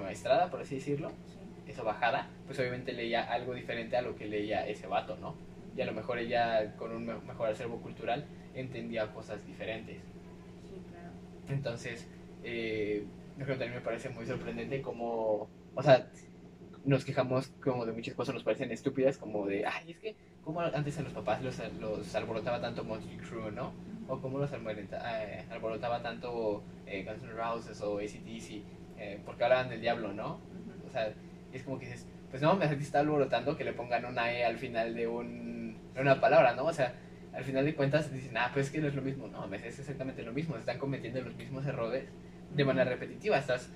[0.00, 1.12] maestrada, por así decirlo,
[1.66, 5.34] eso bajada, pues obviamente leía algo diferente a lo que leía ese vato, ¿no?
[5.76, 8.24] Y a lo mejor ella con un mejor acervo cultural
[8.54, 9.98] entendía cosas diferentes.
[10.62, 11.10] Sí, claro.
[11.48, 12.06] Entonces,
[12.42, 13.04] eh,
[13.36, 16.08] también me parece muy sorprendente como, o sea,
[16.84, 20.60] nos quejamos como de muchas cosas, nos parecen estúpidas, como de, ay, es que, como
[20.60, 23.72] antes a los papás los, los alborotaba tanto Monkey Crew, ¿no?
[24.08, 28.62] O como los eh, alborotaba tanto eh, Guns N' Roses o ACDC,
[28.98, 30.38] eh, porque hablaban del diablo, ¿no?
[30.86, 31.12] O sea,
[31.52, 34.56] es como que dices, pues no, me está alborotando que le pongan una E al
[34.56, 35.55] final de, un,
[35.96, 36.64] de una palabra, ¿no?
[36.64, 36.94] O sea,
[37.32, 39.28] al final de cuentas dicen, ah, pues es que no es lo mismo.
[39.28, 40.56] No, es exactamente lo mismo.
[40.56, 42.04] Están cometiendo los mismos errores
[42.54, 43.38] de manera repetitiva.
[43.38, 43.70] Estás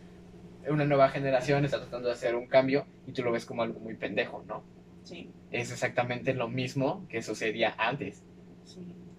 [0.68, 3.80] una nueva generación, está tratando de hacer un cambio y tú lo ves como algo
[3.80, 4.62] muy pendejo, ¿no?
[5.02, 5.30] Sí.
[5.50, 8.22] Es exactamente lo mismo que sucedía antes.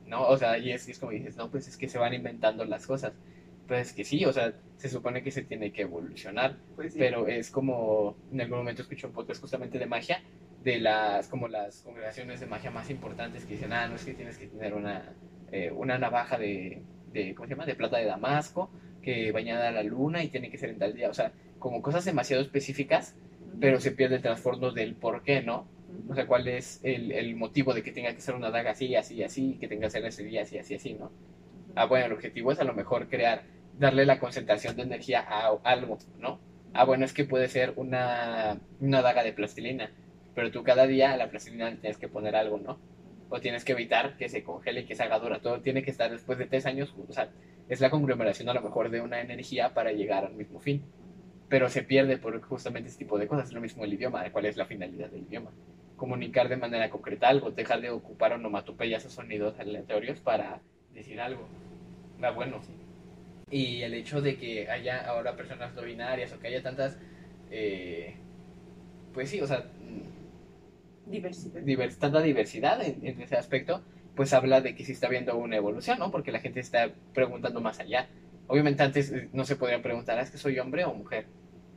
[0.05, 0.27] ¿No?
[0.27, 2.85] O sea, y es, es como dices, no, pues es que se van inventando las
[2.85, 3.13] cosas.
[3.67, 7.51] Pues que sí, o sea, se supone que se tiene que evolucionar, pues pero es
[7.51, 10.21] como, en algún momento escuché un podcast justamente de magia,
[10.63, 14.13] de las, como las congregaciones de magia más importantes que dicen, ah, no es que
[14.13, 15.13] tienes que tener una,
[15.51, 16.81] eh, una navaja de,
[17.11, 20.49] de, ¿cómo se llama?, de plata de Damasco, que bañada a la luna y tiene
[20.49, 21.09] que ser en tal día.
[21.09, 23.15] O sea, como cosas demasiado específicas,
[23.59, 25.67] pero se pierde el trasfondo del por qué, ¿no?
[26.07, 28.95] O sea, cuál es el, el motivo de que tenga que ser una daga así,
[28.95, 31.11] así, así, que tenga que ser ese día así, así, así, ¿no?
[31.75, 33.43] Ah, bueno, el objetivo es a lo mejor crear,
[33.77, 36.39] darle la concentración de energía a algo, ¿no?
[36.73, 39.91] Ah, bueno, es que puede ser una, una daga de plastilina,
[40.35, 42.79] pero tú cada día la plastilina tienes que poner algo, ¿no?
[43.29, 45.39] O tienes que evitar que se congele y que se haga dura.
[45.39, 47.29] Todo tiene que estar después de tres años, o sea,
[47.69, 50.83] es la conglomeración a lo mejor de una energía para llegar al mismo fin.
[51.47, 53.47] Pero se pierde por justamente este tipo de cosas.
[53.47, 55.51] Es lo mismo el idioma, cuál es la finalidad del idioma.
[55.95, 60.61] Comunicar de manera concreta algo, dejar de ocupar onomatopeyas o sonidos aleatorios para
[60.93, 61.47] decir algo.
[62.23, 62.59] Va bueno.
[63.49, 66.97] Y el hecho de que haya ahora personas no binarias o que haya tantas.
[67.49, 68.15] Eh,
[69.13, 69.65] pues sí, o sea.
[71.11, 71.61] Diversidad.
[71.99, 73.83] tanta diversidad en ese aspecto
[74.15, 76.11] pues habla de que sí está habiendo una evolución, ¿no?
[76.11, 78.07] Porque la gente está preguntando más allá.
[78.47, 81.27] Obviamente antes eh, no se podría preguntar, ¿es que soy hombre o mujer?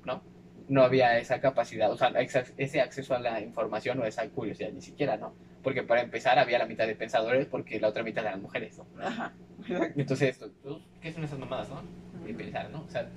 [0.05, 0.22] ¿No?
[0.68, 2.09] No había esa capacidad, o sea,
[2.57, 5.35] ese acceso a la información o esa curiosidad ni siquiera, ¿no?
[5.62, 8.87] Porque para empezar había la mitad de pensadores porque la otra mitad eran mujeres, ¿no?
[9.01, 9.35] Ajá.
[9.97, 10.41] Entonces,
[11.01, 11.82] ¿qué son esas mamadas, no?
[12.24, 12.82] De pensar, ¿no?
[12.82, 13.09] O sea,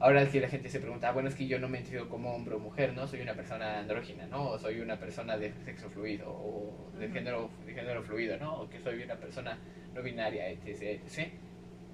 [0.00, 2.34] ahora que la gente se pregunta, ah, bueno, es que yo no me entiendo como
[2.34, 3.06] hombre o mujer, ¿no?
[3.06, 4.48] Soy una persona andrógina, ¿no?
[4.48, 8.62] O soy una persona de sexo fluido, o de, género, de género fluido, ¿no?
[8.62, 9.58] O que soy una persona
[9.94, 11.28] no binaria, etc, etc.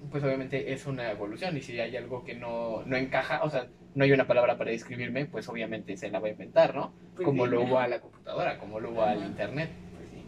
[0.09, 3.67] Pues obviamente es una evolución y si hay algo que no, no encaja, o sea,
[3.93, 6.93] no hay una palabra para describirme, pues obviamente se la va a inventar, ¿no?
[7.15, 9.69] Pues como lo hubo a la computadora, como lo hubo al internet.
[9.97, 10.23] Pues sí.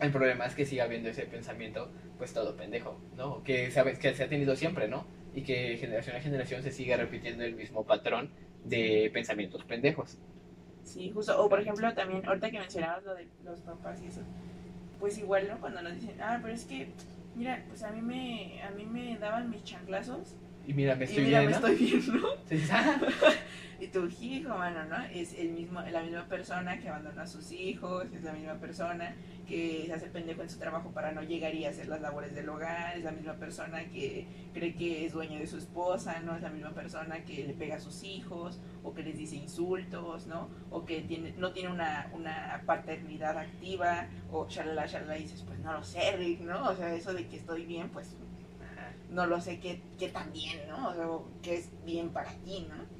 [0.00, 3.42] El problema es que siga habiendo ese pensamiento, pues todo pendejo, ¿no?
[3.42, 5.04] Que se que se ha tenido siempre, ¿no?
[5.36, 8.30] Y que generación a generación se siga repitiendo el mismo patrón
[8.64, 10.16] de pensamientos pendejos.
[10.82, 11.38] Sí, justo.
[11.44, 14.22] O por ejemplo, también, ahorita que mencionabas lo de los papás y eso,
[14.98, 15.60] pues igual, ¿no?
[15.60, 16.88] Cuando nos dicen, ah, pero es que,
[17.34, 20.36] mira, pues a mí me, a mí me daban mis chanclazos.
[20.66, 22.28] Y mira, me estoy y mira, me estoy viendo.
[23.80, 24.96] y tu hijo, mano, ¿no?
[25.12, 29.14] Es el mismo, la misma persona que abandona a sus hijos, es la misma persona
[29.46, 32.48] que se hace pendejo en su trabajo para no llegar y hacer las labores del
[32.48, 36.34] hogar, es la misma persona que cree que es dueño de su esposa, ¿no?
[36.34, 40.26] Es la misma persona que le pega a sus hijos, o que les dice insultos,
[40.26, 40.48] ¿no?
[40.70, 45.58] O que tiene, no tiene una, una paternidad activa, o charla, charla, y dices, pues
[45.60, 46.70] no lo sé, Rick, ¿no?
[46.70, 48.16] O sea, eso de que estoy bien, pues
[49.10, 50.88] no lo sé qué, qué tan bien, ¿no?
[50.88, 51.06] O sea,
[51.42, 52.96] qué es bien para ti, ¿no?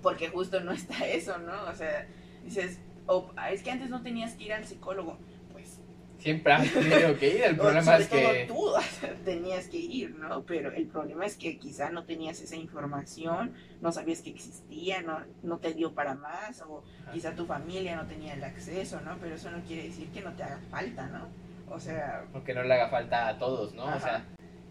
[0.00, 1.64] porque justo no está eso, ¿no?
[1.64, 2.06] O sea,
[2.44, 5.18] dices, oh, es que antes no tenías que ir al psicólogo.
[5.52, 5.80] Pues.
[6.18, 8.44] Siempre has tenido que ir, el problema es que.
[8.46, 8.72] tú
[9.24, 10.44] tenías que ir, ¿no?
[10.44, 15.20] Pero el problema es que quizá no tenías esa información, no sabías que existía, no,
[15.42, 19.16] no te dio para más, o quizá tu familia no tenía el acceso, ¿no?
[19.20, 21.28] Pero eso no quiere decir que no te haga falta, ¿no?
[21.74, 22.24] O sea.
[22.32, 23.84] Porque no le haga falta a todos, ¿no?
[23.86, 24.24] O sea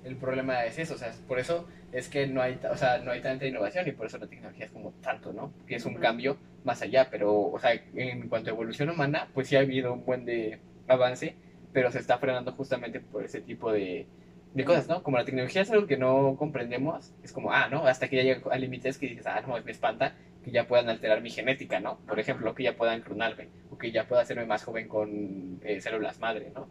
[0.04, 3.12] el problema es eso, o sea, por eso es que no hay, o sea, no
[3.12, 5.54] hay tanta innovación y por eso la tecnología es como tanto, ¿no?
[5.68, 9.48] Que es un cambio más allá, pero, o sea, en cuanto a evolución humana, pues
[9.48, 11.36] sí ha habido un buen de avance,
[11.74, 14.08] pero se está frenando justamente por ese tipo de,
[14.54, 15.04] de cosas, ¿no?
[15.04, 17.86] Como la tecnología es algo que no comprendemos, es como, ah, ¿no?
[17.88, 20.90] Hasta que ya llega a límites que dices, ah, no, me espanta que ya puedan
[20.90, 21.98] alterar mi genética, ¿no?
[22.08, 25.80] Por ejemplo, que ya puedan clonarme, o que ya pueda hacerme más joven con eh,
[25.82, 26.68] células madre, ¿no?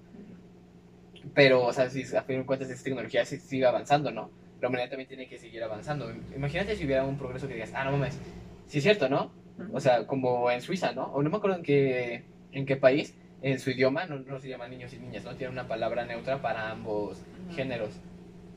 [1.34, 4.30] Pero, o sea, si a fin de cuentas esta tecnología sigue avanzando, ¿no?
[4.60, 6.10] La humanidad también tiene que seguir avanzando.
[6.34, 8.18] Imagínate si hubiera un progreso que digas, ah, no mames,
[8.66, 9.32] sí es cierto, ¿no?
[9.72, 11.04] O sea, como en Suiza, ¿no?
[11.12, 14.48] O no me acuerdo en qué, en qué país, en su idioma, no, no se
[14.48, 15.34] llama niños y niñas, ¿no?
[15.34, 17.22] Tiene una palabra neutra para ambos
[17.54, 18.00] géneros.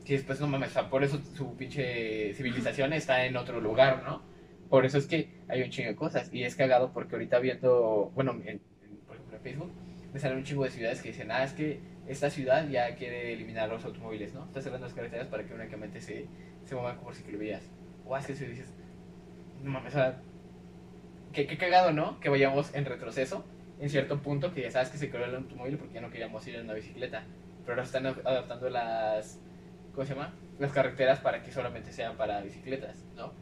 [0.04, 4.02] Que después, no mames, o sea, por eso su pinche civilización está en otro lugar,
[4.04, 4.22] ¿no?
[4.68, 6.28] Por eso es que hay un chingo de cosas.
[6.32, 8.60] Y es cagado porque ahorita viendo, bueno, en,
[9.06, 9.72] por ejemplo en Facebook,
[10.12, 13.32] me salen un chingo de ciudades que dicen, ah, es que esta ciudad ya quiere
[13.32, 14.44] eliminar los automóviles, ¿no?
[14.44, 16.26] Está cerrando las carreteras para que únicamente se,
[16.64, 17.62] se muevan como ciclovías.
[18.04, 18.72] O es que si dices,
[19.62, 20.20] no mames, o sea,
[21.32, 22.20] qué, qué cagado, ¿no?
[22.20, 23.44] Que vayamos en retroceso
[23.80, 26.46] en cierto punto, que ya sabes que se creó el automóvil porque ya no queríamos
[26.46, 27.24] ir en una bicicleta.
[27.62, 29.40] Pero ahora están adaptando las,
[29.92, 30.34] ¿cómo se llama?
[30.58, 33.32] Las carreteras para que solamente sean para bicicletas, ¿no?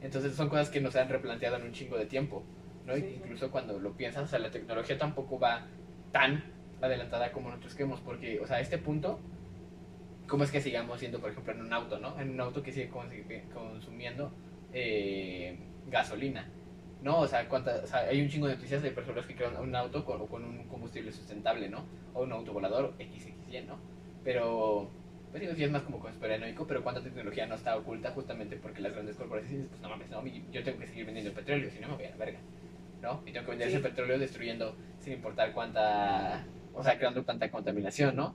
[0.00, 2.44] Entonces son cosas que nos han replanteado en un chingo de tiempo.
[2.86, 2.94] ¿no?
[2.94, 3.14] Sí, sí.
[3.16, 5.66] Incluso cuando lo piensas, o sea, la tecnología tampoco va
[6.10, 6.42] tan
[6.86, 9.18] adelantada como nosotros queremos, porque, o sea, a este punto,
[10.28, 12.18] ¿cómo es que sigamos siendo, por ejemplo, en un auto, ¿no?
[12.20, 12.90] En un auto que sigue
[13.52, 14.32] consumiendo
[14.72, 15.56] eh,
[15.90, 16.46] gasolina,
[17.02, 17.20] ¿no?
[17.20, 19.74] O sea, cuánta- o sea, hay un chingo de noticias de personas que crean un
[19.76, 21.84] auto con, con un combustible sustentable, ¿no?
[22.14, 23.76] O un auto volador XXY, ¿no?
[24.24, 24.88] Pero,
[25.30, 28.92] pues sí es más como conspiranoico, pero cuánta tecnología no está oculta justamente porque las
[28.92, 31.94] grandes corporaciones, pues no mames, no, yo tengo que seguir vendiendo petróleo, si no me
[31.96, 32.38] voy a la verga,
[33.02, 33.20] ¿no?
[33.26, 33.74] Y tengo que vender Sí.
[33.76, 36.44] ese petróleo destruyendo sin importar cuánta,
[36.74, 38.34] o sea, creando tanta contaminación, ¿no?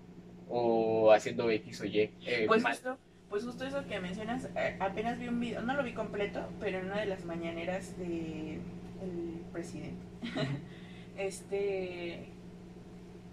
[0.49, 1.99] O haciendo X o Y.
[2.25, 2.73] eh, Pues mal.
[2.73, 2.97] justo,
[3.29, 4.47] pues justo eso que mencionas,
[4.79, 8.59] apenas vi un video, no lo vi completo, pero en una de las mañaneras de
[9.01, 10.01] el presidente,
[11.17, 12.29] este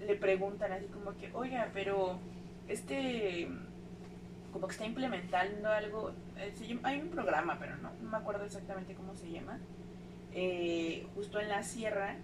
[0.07, 2.18] le preguntan así como que, oiga, pero
[2.68, 3.48] este
[4.52, 8.44] como que está implementando algo, eh, llama- hay un programa, pero no, no me acuerdo
[8.44, 9.59] exactamente cómo se llama,
[10.32, 12.16] eh, justo en la sierra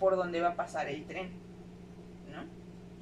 [0.00, 1.28] por donde va a pasar el tren.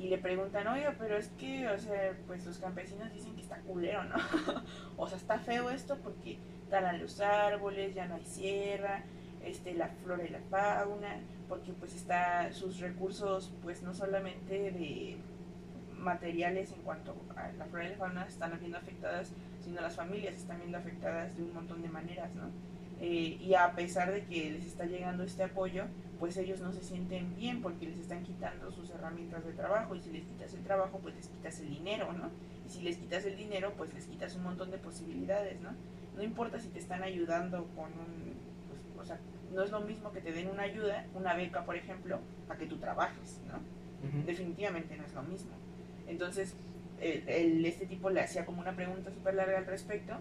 [0.02, 3.58] Y le preguntan, oiga, pero es que, o sea, pues los campesinos dicen que está
[3.58, 4.16] culero, ¿no?
[4.96, 6.38] o sea, está feo esto porque
[6.70, 9.04] talan los árboles, ya no hay sierra,
[9.44, 15.18] este, la flora y la fauna, porque pues está sus recursos, pues no solamente de
[15.96, 20.34] materiales en cuanto a la flora y la fauna están viendo afectadas, sino las familias
[20.34, 22.50] están viendo afectadas de un montón de maneras, ¿no?
[23.02, 25.84] Eh, y a pesar de que les está llegando este apoyo,
[26.20, 30.00] pues ellos no se sienten bien porque les están quitando sus herramientas de trabajo y
[30.00, 32.30] si les quitas el trabajo, pues les quitas el dinero, ¿no?
[32.64, 35.70] Y si les quitas el dinero, pues les quitas un montón de posibilidades, ¿no?
[36.16, 38.34] No importa si te están ayudando con un,
[38.68, 39.18] pues, o sea,
[39.52, 42.66] no es lo mismo que te den una ayuda, una beca, por ejemplo, a que
[42.66, 43.58] tú trabajes, ¿no?
[44.26, 45.50] Definitivamente no es lo mismo.
[46.06, 46.54] Entonces,
[47.00, 50.14] el, el- este tipo le hacía como una pregunta súper larga al respecto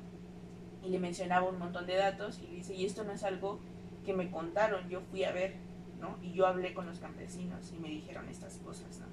[0.84, 3.60] y le mencionaba un montón de datos y dice, y esto no es algo
[4.06, 5.56] que me contaron, yo fui a ver,
[6.00, 6.18] ¿no?
[6.22, 9.06] Y yo hablé con los campesinos y me dijeron estas cosas, ¿no?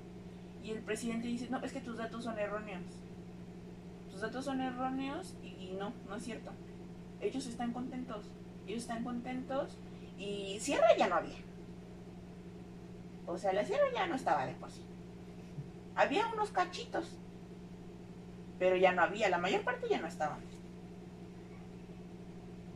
[0.63, 2.83] Y el presidente dice, no, es que tus datos son erróneos.
[4.11, 6.51] Tus datos son erróneos y, no, no es cierto.
[7.21, 8.31] Ellos están contentos,
[8.67, 9.77] ellos están contentos
[10.19, 11.39] y sierra ya no había.
[13.27, 14.83] O sea, la sierra ya no estaba de por sí.
[15.95, 17.17] Había unos cachitos,
[18.59, 20.09] pero ya no había, la mayor parte ya no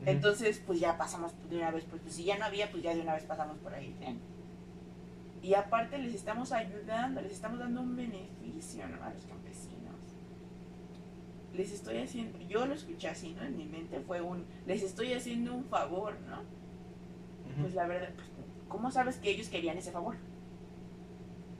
[0.04, 2.94] Entonces, pues ya pasamos de una vez, pues, pues, si ya no había, pues ya
[2.94, 3.94] de una vez pasamos por ahí.
[5.42, 9.02] Y aparte les estamos ayudando, les estamos dando un beneficio ¿no?
[9.04, 9.96] a los campesinos.
[11.52, 13.42] Les estoy haciendo, yo lo escuché así, ¿no?
[13.42, 16.42] En mi mente fue un, les estoy haciendo un favor, ¿no?
[17.60, 18.26] Pues la verdad, pues,
[18.68, 20.16] ¿cómo sabes que ellos querían ese favor?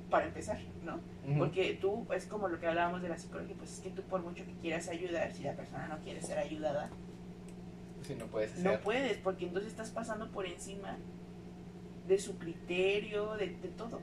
[0.08, 1.00] Para empezar, ¿no?
[1.36, 4.22] Porque tú, es como lo que hablábamos de la psicología, pues es que tú por
[4.22, 6.88] mucho que quieras ayudar, si la persona no quiere ser ayudada,
[8.18, 8.64] No puedes hacer.
[8.64, 10.98] no puedes, porque entonces estás pasando por encima
[12.06, 14.00] de su criterio, de, de todo.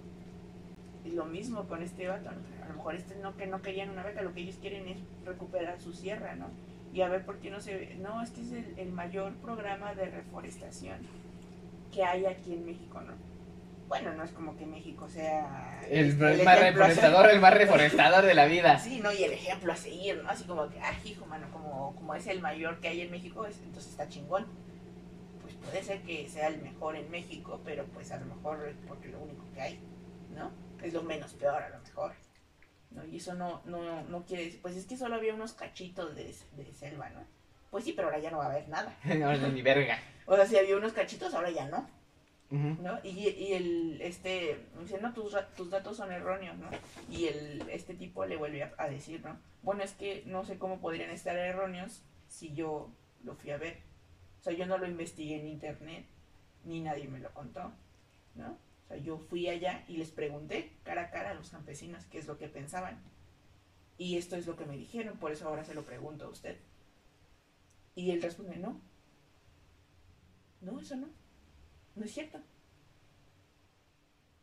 [1.05, 2.63] Y lo mismo con este vato, ¿no?
[2.63, 4.97] a lo mejor este no que no querían una beca, lo que ellos quieren es
[5.25, 6.47] recuperar su sierra, ¿no?
[6.93, 9.33] Y a ver por qué no se ve, no, es que es el, el mayor
[9.35, 10.97] programa de reforestación
[11.91, 13.28] que hay aquí en México, ¿no?
[13.89, 18.33] Bueno, no es como que México sea El, el más reforestador, el más reforestador de
[18.35, 18.77] la vida.
[18.79, 19.11] Sí, ¿no?
[19.11, 20.29] Y el ejemplo a seguir, ¿no?
[20.29, 23.45] Así como que, ah, hijo, mano, como, como es el mayor que hay en México,
[23.47, 24.45] es- entonces está chingón.
[25.41, 28.75] Pues puede ser que sea el mejor en México, pero pues a lo mejor es
[28.87, 29.79] porque lo único que hay,
[30.35, 30.51] ¿no?
[30.83, 32.13] Es lo menos peor a lo mejor.
[32.91, 33.03] ¿no?
[33.05, 36.25] Y eso no, no, no quiere decir, pues es que solo había unos cachitos de,
[36.57, 37.21] de selva, ¿no?
[37.71, 38.95] Pues sí, pero ahora ya no va a haber nada.
[39.03, 39.97] No, ni verga.
[40.27, 41.87] O sea, si había unos cachitos, ahora ya no.
[42.49, 42.99] ¿No?
[43.03, 46.69] Y, y el, este, dice, no, tus, tus datos son erróneos, ¿no?
[47.09, 49.39] Y el, este tipo le vuelve a, a decir, ¿no?
[49.61, 52.91] Bueno, es que no sé cómo podrían estar erróneos si yo
[53.23, 53.77] lo fui a ver.
[54.39, 56.05] O sea, yo no lo investigué en internet,
[56.63, 57.71] ni nadie me lo contó,
[58.35, 58.53] ¿no?
[58.53, 62.17] O sea, yo fui allá y les pregunté cara a cara a los campesinos qué
[62.17, 62.99] es lo que pensaban.
[63.97, 66.57] Y esto es lo que me dijeron, por eso ahora se lo pregunto a usted.
[67.95, 68.81] Y él responde, no.
[70.61, 71.18] No, eso no.
[71.95, 72.39] No es cierto.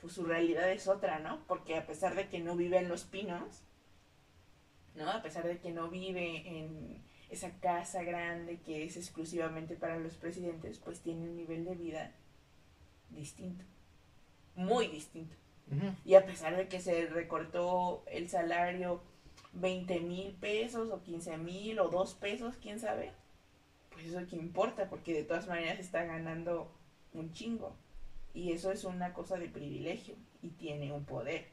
[0.01, 1.45] Pues su realidad es otra, ¿no?
[1.47, 3.63] Porque a pesar de que no vive en los pinos,
[4.95, 5.11] ¿no?
[5.11, 10.15] A pesar de que no vive en esa casa grande que es exclusivamente para los
[10.15, 12.13] presidentes, pues tiene un nivel de vida
[13.11, 13.65] distinto.
[14.55, 15.35] Muy distinto.
[16.05, 19.03] Y a pesar de que se recortó el salario
[19.55, 23.13] 20 mil pesos o 15 mil o 2 pesos, quién sabe,
[23.91, 26.71] pues eso que importa, porque de todas maneras está ganando
[27.19, 27.77] un chingo.
[28.35, 31.49] Y eso es una cosa de privilegio y tiene un poder.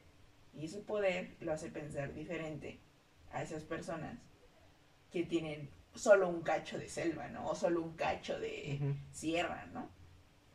[0.54, 2.78] Y ese poder lo hace pensar diferente
[3.32, 4.18] a esas personas
[5.10, 7.48] que tienen solo un cacho de selva, ¿no?
[7.48, 8.78] O solo un cacho de
[9.12, 9.88] sierra, ¿no?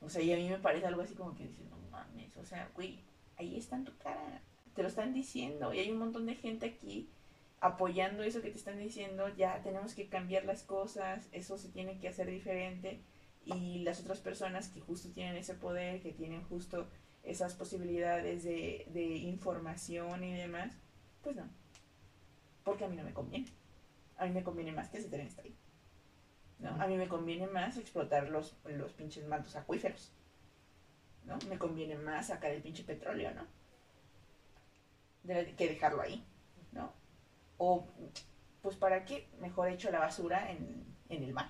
[0.02, 2.46] O sea, y a mí me parece algo así como que dices, no mames, o
[2.46, 3.00] sea, güey,
[3.38, 4.42] ahí está en tu cara,
[4.74, 7.10] te lo están diciendo y hay un montón de gente aquí
[7.60, 12.00] apoyando eso que te están diciendo, ya tenemos que cambiar las cosas, eso se tiene
[12.00, 13.02] que hacer diferente
[13.56, 16.88] y las otras personas que justo tienen ese poder, que tienen justo
[17.24, 20.74] esas posibilidades de, de información y demás,
[21.22, 21.48] pues no,
[22.64, 23.48] porque a mí no me conviene.
[24.18, 25.56] A mí me conviene más que ese tren está ahí.
[26.60, 26.70] ¿no?
[26.82, 30.12] A mí me conviene más explotar los, los pinches mantos acuíferos.
[31.26, 31.38] ¿no?
[31.48, 33.46] Me conviene más sacar el pinche petróleo, ¿no?
[35.24, 36.26] De- que dejarlo ahí,
[36.72, 36.92] ¿no?
[37.58, 37.88] O,
[38.62, 39.28] pues, ¿para qué?
[39.40, 41.50] Mejor echo la basura en, en el mar.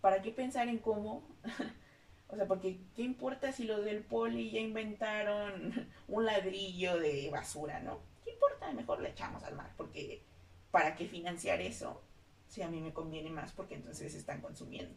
[0.00, 1.22] ¿Para qué pensar en cómo?
[2.28, 7.80] o sea, porque ¿qué importa si los del poli ya inventaron un ladrillo de basura,
[7.80, 8.00] ¿no?
[8.24, 8.72] ¿Qué importa?
[8.72, 10.22] Mejor le echamos al mar, porque
[10.70, 12.00] ¿para qué financiar eso?
[12.48, 14.94] Si a mí me conviene más, porque entonces están consumiendo.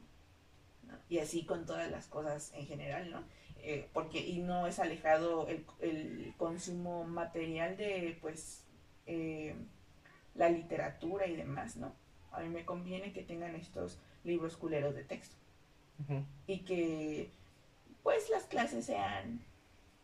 [1.10, 3.24] Y así con todas las cosas en general, ¿no?
[3.58, 8.64] Eh, porque y no es alejado el, el consumo material de, pues,
[9.06, 9.56] eh,
[10.36, 11.96] la literatura y demás, ¿no?
[12.32, 15.36] A mí me conviene que tengan estos libros culeros de texto
[16.48, 17.32] y que,
[18.02, 19.40] pues, las clases sean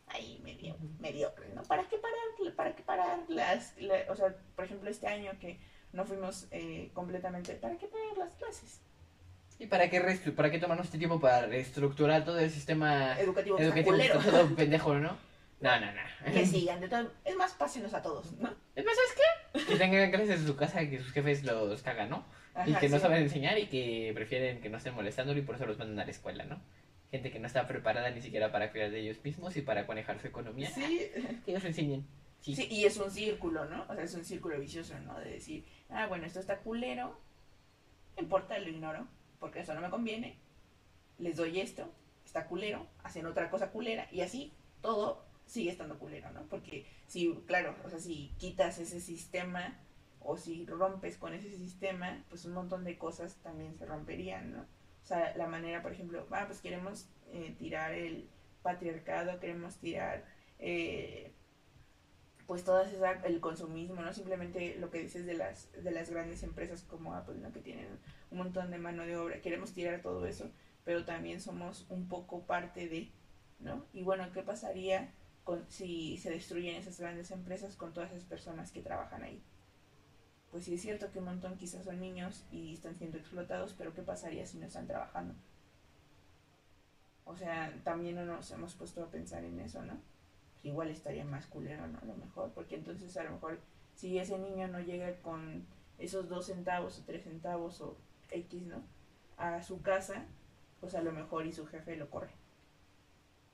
[0.06, 1.62] ahí medio, mediocres, ¿no?
[1.64, 5.58] ¿Para qué parar, para qué parar las, la- o sea, por ejemplo, este año que
[5.92, 8.80] no fuimos eh, completamente, ¿para qué parar las clases?
[9.58, 10.00] ¿Y para qué,
[10.34, 15.18] para qué tomarnos este tiempo para reestructurar todo el sistema Educativo, educativo todo pendejo, ¿no?
[15.60, 16.32] No, no, no.
[16.32, 18.48] Que sigan, de todo, es más, pásenos a todos, ¿no?
[18.74, 19.64] Es más, ¿sabes qué?
[19.66, 22.24] Que tengan clases en su casa que sus jefes los cagan, ¿no?
[22.66, 23.02] Y que no sí.
[23.02, 26.04] saben enseñar y que prefieren que no estén molestándolo y por eso los mandan a
[26.04, 26.60] la escuela, ¿no?
[27.10, 30.20] Gente que no está preparada ni siquiera para cuidar de ellos mismos y para manejar
[30.20, 30.70] su economía.
[30.70, 31.10] Sí,
[31.44, 32.06] Que ellos enseñen.
[32.40, 32.54] Sí.
[32.54, 33.84] Sí, y es un círculo, ¿no?
[33.88, 35.18] O sea, es un círculo vicioso, ¿no?
[35.18, 37.18] De decir, ah, bueno, esto está culero,
[38.16, 39.06] no importa, lo ignoro,
[39.38, 40.36] porque eso no me conviene,
[41.18, 41.92] les doy esto,
[42.24, 46.42] está culero, hacen otra cosa culera, y así todo sigue estando culero, ¿no?
[46.44, 49.76] Porque si, claro, o sea, si quitas ese sistema
[50.20, 54.60] o si rompes con ese sistema, pues un montón de cosas también se romperían, ¿no?
[54.62, 58.28] O sea, la manera, por ejemplo, ah, pues queremos eh, tirar el
[58.62, 60.24] patriarcado, queremos tirar...
[60.58, 61.32] eh,
[62.46, 64.12] pues todas esa, el consumismo, ¿no?
[64.12, 67.52] Simplemente lo que dices de las, de las grandes empresas como Apple, ¿no?
[67.52, 67.86] Que tienen
[68.32, 69.40] un montón de mano de obra.
[69.40, 70.50] Queremos tirar todo eso,
[70.84, 73.12] pero también somos un poco parte de,
[73.60, 73.84] ¿no?
[73.92, 75.14] Y bueno, ¿qué pasaría
[75.44, 79.40] con, si se destruyen esas grandes empresas con todas esas personas que trabajan ahí?
[80.50, 83.94] Pues sí es cierto que un montón quizás son niños y están siendo explotados, pero
[83.94, 85.34] ¿qué pasaría si no están trabajando?
[87.24, 89.96] O sea, también no nos hemos puesto a pensar en eso, ¿no?
[90.62, 91.98] igual estaría más culero, ¿no?
[92.00, 93.58] A lo mejor, porque entonces a lo mejor
[93.94, 95.66] si ese niño no llega con
[95.98, 97.96] esos dos centavos o tres centavos o
[98.30, 98.82] X, ¿no?
[99.36, 100.24] A su casa,
[100.80, 102.32] pues a lo mejor y su jefe lo corre.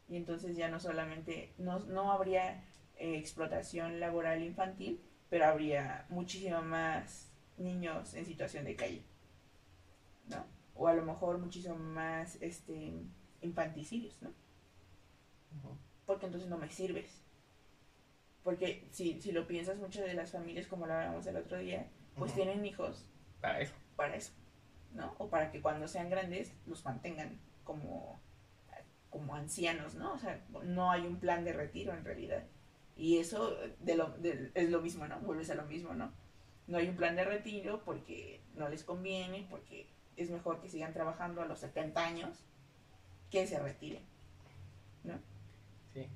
[0.09, 2.63] Y entonces ya no solamente, no, no habría
[2.97, 9.03] eh, explotación laboral infantil, pero habría muchísimo más niños en situación de calle,
[10.29, 10.45] ¿no?
[10.75, 12.93] O a lo mejor muchísimo más este,
[13.41, 14.31] infanticidios, ¿no?
[16.05, 17.23] Porque entonces no me sirves.
[18.45, 21.89] Porque si, si lo piensas, muchas de las familias, como lo hablamos el otro día,
[22.17, 23.09] pues tienen hijos
[23.41, 23.75] Para eso.
[23.97, 24.33] para eso,
[24.95, 25.15] ¿no?
[25.19, 28.21] O para que cuando sean grandes los mantengan como,
[29.11, 30.13] como ancianos, ¿no?
[30.13, 32.45] O sea, no hay un plan de retiro en realidad.
[32.97, 35.19] Y eso de lo, de- es lo mismo, ¿no?
[35.21, 36.13] Vuelves a lo mismo, ¿no?
[36.67, 39.87] No hay un plan de retiro porque no les conviene, porque
[40.17, 42.39] es mejor que sigan trabajando a los 70 años
[43.31, 44.03] que se retiren,
[45.05, 45.19] ¿no?
[45.93, 46.07] Sí.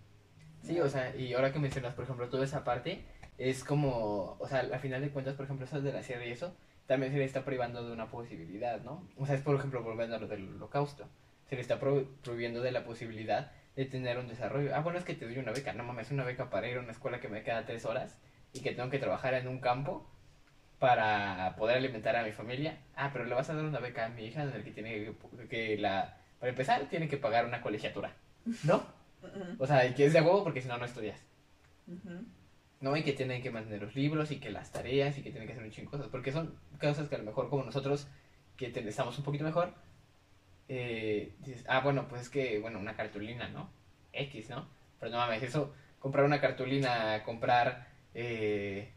[0.62, 3.04] Sí, o sea, y ahora que mencionas, por ejemplo, toda esa parte,
[3.38, 6.30] es como, o sea, al final de cuentas, por ejemplo, eso de la sierra y
[6.32, 6.54] eso,
[6.86, 9.06] también se le está privando de una posibilidad, ¿no?
[9.16, 11.06] O sea, es por ejemplo, volviendo a lo del holocausto,
[11.48, 14.74] se le está pro- prohibiendo de la posibilidad de tener un desarrollo.
[14.74, 16.80] Ah, bueno, es que te doy una beca, no mames, una beca para ir a
[16.80, 18.18] una escuela que me queda tres horas
[18.52, 20.10] y que tengo que trabajar en un campo
[20.78, 22.78] para poder alimentar a mi familia.
[22.96, 24.90] Ah, pero le vas a dar una beca a mi hija en el que tiene
[25.38, 28.16] que, que la, para empezar, tiene que pagar una colegiatura,
[28.64, 28.82] ¿no?
[29.58, 31.20] O sea, y que es de huevo porque si no, no estudias.
[31.86, 32.24] ujú.
[32.80, 32.96] ¿No?
[32.96, 35.52] Y que tienen que mantener los libros y que las tareas y que tienen que
[35.52, 36.08] hacer un chingo de cosas.
[36.10, 38.08] Porque son cosas que a lo mejor como nosotros,
[38.56, 39.74] que estamos un poquito mejor,
[40.72, 43.68] eh, dices, ah, bueno, pues es que, bueno, una cartulina, ¿no?
[44.12, 44.68] X, ¿no?
[45.00, 48.92] Pero no mames, eso, comprar una cartulina, comprar, eh,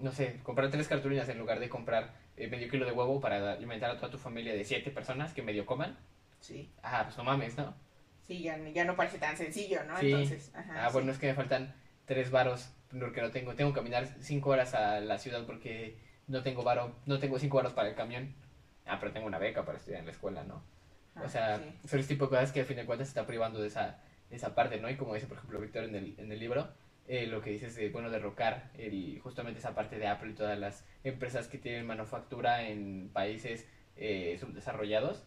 [0.00, 3.52] no sé, comprar tres cartulinas en lugar de comprar eh, medio kilo de huevo para
[3.52, 5.96] alimentar a toda tu familia de siete personas que medio coman.
[6.40, 7.72] Sí, Ah, pues no mames, ¿no?
[8.26, 9.96] sí, ya, ya no parece tan sencillo, ¿no?
[9.98, 10.06] Sí.
[10.10, 10.92] Entonces, ajá, Ah, sí.
[10.94, 11.72] bueno, es que me faltan
[12.04, 13.54] tres varos porque no tengo.
[13.54, 17.58] Tengo que caminar cinco horas a la ciudad porque no tengo varo, no tengo cinco
[17.58, 18.34] varos para el camión.
[18.86, 20.62] Ah, pero tengo una beca para estudiar en la escuela, ¿no?
[21.20, 21.88] O sea, Ah, sí.
[21.88, 24.00] son ese tipo de cosas que al fin de cuentas se está privando de esa,
[24.30, 24.88] de esa parte, ¿no?
[24.90, 26.68] Y como dice, por ejemplo, Víctor en el, en el libro,
[27.08, 30.34] eh, lo que dice es, de, bueno, derrocar el, justamente esa parte de Apple y
[30.34, 35.24] todas las empresas que tienen manufactura en países eh, subdesarrollados,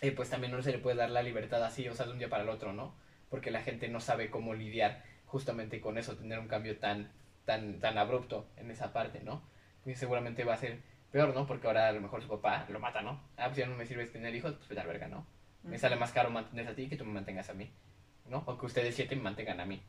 [0.00, 2.18] eh, pues también no se le puede dar la libertad así, o sea, de un
[2.18, 2.94] día para el otro, ¿no?
[3.28, 7.10] Porque la gente no sabe cómo lidiar justamente con eso, tener un cambio tan,
[7.44, 9.42] tan, tan abrupto en esa parte, ¿no?
[9.84, 10.80] Y seguramente va a ser
[11.12, 11.46] peor, ¿no?
[11.46, 13.20] Porque ahora a lo mejor su papá lo mata, ¿no?
[13.36, 15.26] Ah, pues ya no me sirve tener hijos, pues la verga, ¿no?
[15.70, 17.70] Me sale más caro mantenerte a ti que tú me mantengas a mí,
[18.28, 18.42] ¿no?
[18.46, 19.82] O que ustedes siete me mantengan a mí.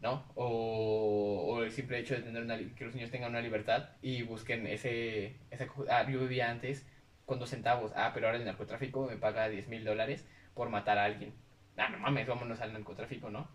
[0.00, 0.24] ¿no?
[0.34, 4.22] O, o el simple hecho de tener una, que los niños tengan una libertad y
[4.22, 6.86] busquen ese, ese cu- ah, yo vivía antes
[7.24, 10.98] con dos centavos, ah, pero ahora el narcotráfico me paga 10 mil dólares por matar
[10.98, 11.32] a alguien.
[11.76, 13.48] Ah, no mames, vámonos al narcotráfico, ¿no?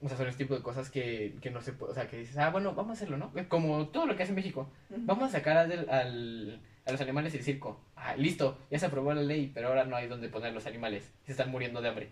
[0.00, 2.18] O sea, son ese tipo de cosas que, que no se puede, o sea, que
[2.18, 3.32] dices, ah, bueno, vamos a hacerlo, ¿no?
[3.48, 4.70] Como todo lo que hace México.
[4.90, 7.80] Vamos a sacar al, al- a los animales del circo.
[7.96, 11.10] Ah, listo, ya se aprobó la ley, pero ahora no hay donde poner los animales.
[11.24, 12.08] Se están muriendo de hambre.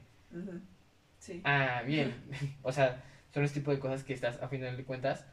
[1.19, 1.41] Sí.
[1.45, 2.15] Ah, bien.
[2.63, 3.03] o sea,
[3.35, 5.27] son ese tipo de cosas que estás, a final de cuentas,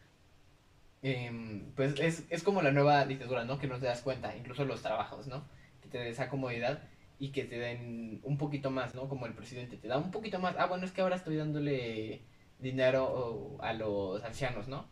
[1.02, 3.58] em, pues es, es como la nueva dictadura, ¿no?
[3.60, 5.43] Que no te das cuenta, incluso los trabajos, ¿no?
[5.82, 6.84] Que te den esa comodidad
[7.20, 9.08] y que te den un poquito más, ¿no?
[9.10, 10.56] Como el presidente te da un poquito más.
[10.58, 12.22] Ah, bueno, es que ahora estoy dándole
[12.60, 14.88] dinero a los ancianos, ¿no?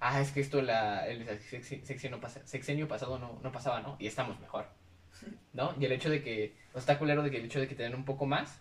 [0.00, 3.96] Ah, es que esto la, el sexenio, sexenio pasado no, no pasaba, ¿no?
[4.00, 4.66] Y estamos mejor,
[5.52, 5.74] ¿no?
[5.78, 7.84] Y el hecho de que, o está culero de que el hecho de que te
[7.84, 8.60] den un poco más,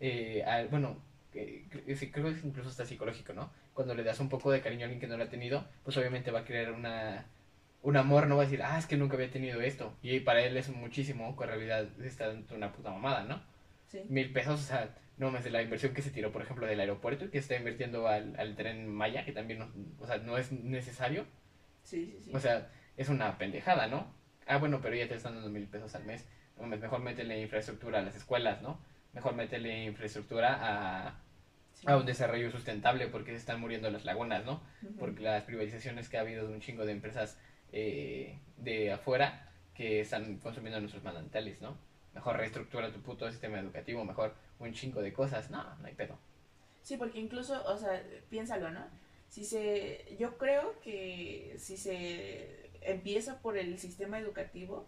[0.00, 0.98] eh, al- bueno,
[1.34, 1.64] eh,
[2.12, 3.50] creo que es incluso hasta psicológico, ¿no?
[3.74, 5.96] Cuando le das un poco de cariño a alguien que no lo ha tenido, pues
[5.96, 7.26] obviamente va a crear una,
[7.82, 9.94] un amor, no va a decir, ah, es que nunca había tenido esto.
[10.02, 13.42] Y para él es muchísimo, que en realidad está dando una puta mamada, ¿no?
[13.88, 14.00] Sí.
[14.08, 16.80] Mil pesos, o sea, no más de la inversión que se tiró, por ejemplo, del
[16.80, 20.36] aeropuerto y que está invirtiendo al, al tren Maya, que también, no, o sea, no
[20.38, 21.24] es necesario.
[21.82, 22.30] Sí, sí, sí.
[22.34, 24.12] O sea, es una pendejada, ¿no?
[24.46, 26.26] Ah, bueno, pero ya te están dando mil pesos al mes.
[26.58, 28.78] No mejor métele infraestructura a las escuelas, ¿no?
[29.12, 31.20] Mejor métele infraestructura a,
[31.74, 31.86] Sí.
[31.88, 34.62] a un desarrollo sustentable porque se están muriendo las lagunas, ¿no?
[34.98, 37.36] Porque las privatizaciones que ha habido de un chingo de empresas
[37.72, 41.76] eh, de afuera que están consumiendo nuestros manantiales, ¿no?
[42.14, 45.50] Mejor reestructura tu puto sistema educativo, mejor un chingo de cosas.
[45.50, 46.18] No, no hay pedo.
[46.82, 48.86] Sí, porque incluso, o sea, piénsalo, ¿no?
[49.28, 54.86] Si se, yo creo que si se empieza por el sistema educativo,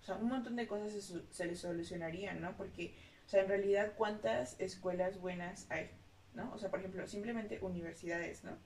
[0.00, 2.56] o sea, un montón de cosas se, se le solucionarían, ¿no?
[2.56, 2.94] Porque,
[3.26, 5.90] o sea, en realidad, ¿cuántas escuelas buenas hay?
[6.34, 6.52] ¿No?
[6.54, 8.56] O sea, por ejemplo, simplemente universidades, ¿no?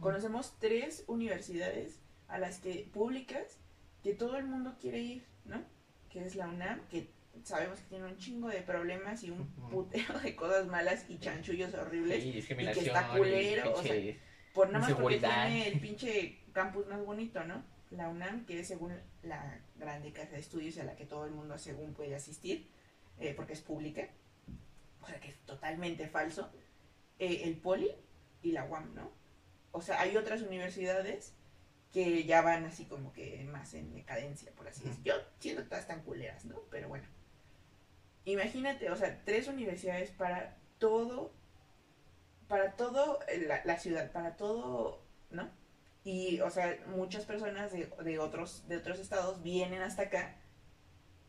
[0.00, 3.58] Conocemos tres universidades a las que públicas
[4.02, 5.62] que todo el mundo quiere ir, ¿no?
[6.10, 7.08] Que es la UNAM, que
[7.44, 11.72] sabemos que tiene un chingo de problemas y un putero de cosas malas y chanchullos
[11.74, 12.22] horribles.
[12.22, 12.86] Sí, discriminación.
[12.86, 14.14] está culero, o sea,
[14.52, 17.64] Por nada más porque tiene el pinche campus más bonito, ¿no?
[17.90, 21.32] La UNAM, que es según la grande casa de estudios a la que todo el
[21.32, 22.70] mundo según puede asistir,
[23.18, 24.08] eh, porque es pública,
[25.00, 26.50] o sea que es totalmente falso.
[27.18, 27.90] Eh, el Poli
[28.42, 29.10] y la UAM, ¿no?
[29.72, 31.34] O sea, hay otras universidades
[31.92, 35.04] que ya van así como que más en decadencia, por así decirlo.
[35.04, 36.60] Yo siento todas tan culeras, ¿no?
[36.70, 37.06] Pero bueno.
[38.28, 41.32] Imagínate, o sea, tres universidades para todo,
[42.46, 45.50] para todo eh, la, la ciudad, para todo, ¿no?
[46.04, 50.36] Y, o sea, muchas personas de, de otros, de otros estados vienen hasta acá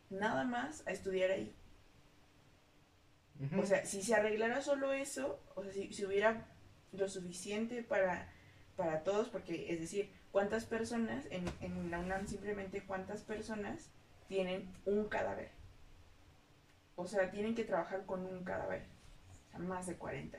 [0.10, 1.56] nada más a estudiar ahí.
[3.58, 6.48] O sea, si se arreglara solo eso, o sea, si, si hubiera
[6.92, 8.30] lo suficiente para,
[8.76, 13.90] para todos, porque es decir, ¿cuántas personas en, en la UNAM simplemente cuántas personas
[14.28, 15.59] tienen un cadáver?
[17.00, 18.84] O sea, tienen que trabajar con un cadáver,
[19.30, 20.38] o sea, más de 40.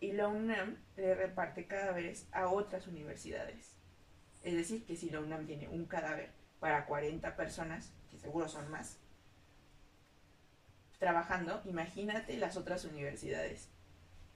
[0.00, 3.76] Y la UNAM le reparte cadáveres a otras universidades.
[4.42, 6.30] Es decir, que si la UNAM tiene un cadáver
[6.60, 8.96] para 40 personas, que seguro son más,
[10.98, 13.68] trabajando, imagínate las otras universidades.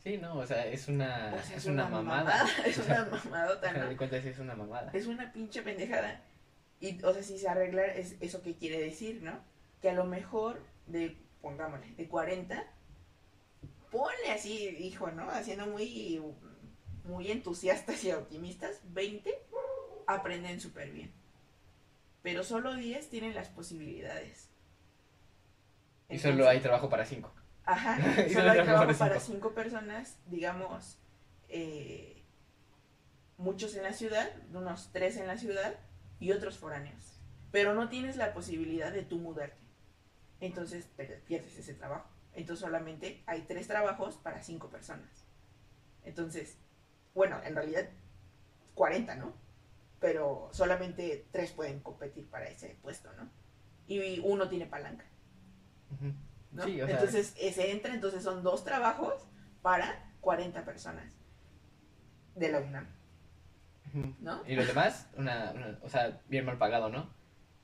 [0.05, 2.47] Sí, no, o sea, es una, O sea, es una, mamada.
[2.67, 3.97] Es O sea, una mamadota, final de ¿no?
[3.97, 4.91] cuentas es una mamada.
[4.93, 6.21] Es una pinche pendejada.
[6.81, 9.41] Y, o sea, si se arregla, es eso que quiere decir, ¿no?
[9.81, 12.65] Que a lo mejor de, pongámosle, de 40,
[13.91, 15.29] ponle así, hijo, ¿no?
[15.31, 16.23] Haciendo muy,
[17.05, 19.31] muy entusiastas y optimistas, 20
[20.07, 21.13] aprenden súper bien.
[22.23, 24.49] Pero solo 10 tienen las posibilidades.
[26.09, 27.33] Y solo hay trabajo para cinco.
[27.65, 29.21] Ajá, Y solo solo hay trabajo para para cinco.
[29.21, 30.99] cinco personas, digamos,
[31.49, 32.23] eh,
[33.39, 35.75] muchos en la ciudad, unos tres en la ciudad
[36.21, 37.21] y otros foráneos.
[37.51, 39.62] Pero no tienes la posibilidad de tú mudarte.
[40.43, 40.89] Entonces
[41.27, 42.09] pierdes ese trabajo.
[42.35, 45.25] Entonces solamente hay tres trabajos para cinco personas.
[46.05, 46.59] Entonces,
[47.15, 47.89] bueno, en realidad
[48.75, 49.35] 40, ¿no?
[50.01, 53.31] Pero solamente tres pueden competir para ese puesto, ¿no?
[53.87, 55.05] Y uno tiene palanca.
[56.65, 59.27] Sí, o sea, entonces eh, se entra, entonces son dos trabajos
[59.63, 61.15] para 40 personas
[62.35, 62.89] de la UNAM.
[64.21, 64.43] ¿no?
[64.47, 67.11] Y los demás, una, una- o sea, bien mal pagado, ¿no?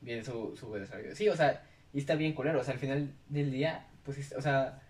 [0.00, 1.16] Bien su, su desarrollo.
[1.16, 1.64] Sí, o sea,
[1.98, 4.80] y está bien culero, o sea, al final del día, pues, es- o sea,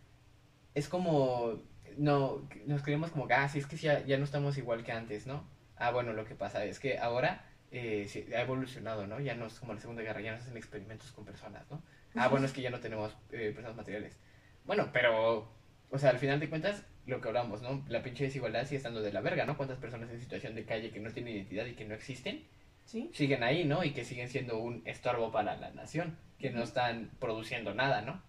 [0.74, 1.62] es como,
[1.96, 5.26] no, nos creemos como ah, sí, es que ya, ya no estamos igual que antes,
[5.26, 5.42] ¿no?
[5.76, 9.20] Ah, bueno, lo que pasa es que ahora eh, sí, ha evolucionado, ¿no?
[9.20, 11.82] Ya no es como la Segunda Guerra, ya no se hacen experimentos con personas, ¿no?
[12.14, 14.18] Ah, bueno, es que ya no tenemos eh, personas materiales.
[14.66, 15.50] Bueno, pero,
[15.90, 17.82] o sea, al final de cuentas, lo que hablamos, ¿no?
[17.88, 19.56] La pinche desigualdad sigue estando de la verga, ¿no?
[19.56, 22.44] ¿Cuántas personas en situación de calle que no tienen identidad y que no existen
[22.89, 23.11] ¿Sí?
[23.12, 23.84] siguen ahí, ¿no?
[23.84, 28.22] Y que siguen siendo un estorbo para la nación, que no están produciendo nada, ¿no?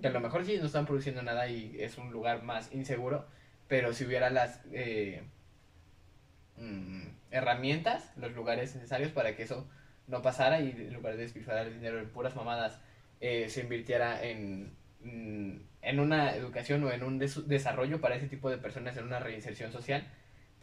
[0.00, 3.26] Que a lo mejor sí no están produciendo nada y es un lugar más inseguro,
[3.66, 5.24] pero si hubiera las eh,
[6.58, 7.02] mm,
[7.32, 9.66] herramientas, los lugares necesarios para que eso
[10.06, 12.78] no pasara y en lugar de despilfarrar el dinero en puras mamadas,
[13.20, 18.28] eh, se invirtiera en, mm, en una educación o en un des- desarrollo para ese
[18.28, 20.06] tipo de personas, en una reinserción social,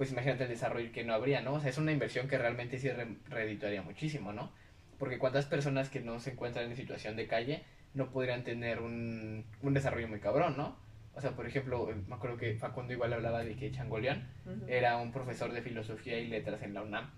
[0.02, 1.54] pues imagínate el desarrollo que no habría, ¿no?
[1.54, 4.52] O sea, es una inversión que realmente sí re- redituaría muchísimo, ¿no?
[4.98, 7.62] Porque cuántas personas que no se encuentran en situación de calle
[7.94, 10.76] no podrían tener un, un desarrollo muy cabrón, ¿no?
[11.14, 14.28] O sea, por ejemplo, eh, me acuerdo que Facundo igual hablaba de que Changoleón
[14.68, 17.12] era un profesor de filosofía y letras en la UNAM.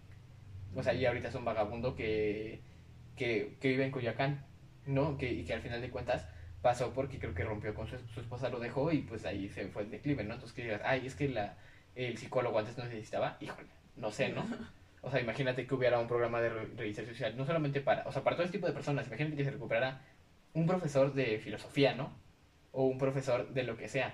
[0.76, 2.60] O sea, y ahorita es un vagabundo que,
[3.16, 4.44] que, que vive en Coyoacán,
[4.88, 5.18] ¿no?
[5.18, 6.28] Que, y que al final de cuentas
[6.62, 9.70] pasó porque creo que rompió con su, su esposa, lo dejó y pues ahí se
[9.70, 10.34] fue el declive, ¿no?
[10.34, 11.56] Entonces que digas, ay, es que la,
[11.96, 14.46] el psicólogo antes no necesitaba, híjole, no sé, ¿no?
[15.06, 18.12] O sea, imagínate que hubiera un programa de re- reinserción social, no solamente para, o
[18.14, 20.00] sea, para todo este tipo de personas, imagínate que se recuperara
[20.54, 22.14] un profesor de filosofía, ¿no?
[22.72, 24.14] O un profesor de lo que sea,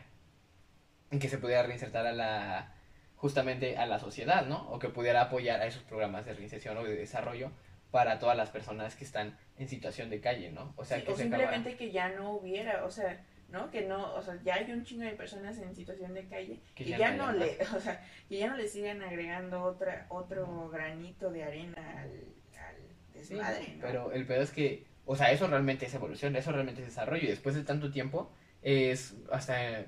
[1.11, 2.73] que se pudiera reinsertar a la,
[3.17, 4.67] justamente a la sociedad, ¿no?
[4.71, 7.51] O que pudiera apoyar a esos programas de reinserción o de desarrollo
[7.91, 10.73] para todas las personas que están en situación de calle, ¿no?
[10.75, 13.69] O sea, Sí, que o se simplemente que ya no hubiera, o sea, ¿no?
[13.71, 16.83] Que no, o sea, ya hay un chingo de personas en situación de calle Que
[16.83, 20.69] que, ya ya, no le, o sea, que ya no le sigan agregando otra, otro
[20.69, 22.11] granito de arena al,
[22.57, 22.75] al
[23.21, 23.81] Sí, desmadre, ¿no?
[23.81, 27.23] Pero el pedo es que, o sea, eso realmente es evolución, eso realmente es desarrollo.
[27.23, 28.31] Y después de tanto tiempo,
[28.61, 29.85] es hasta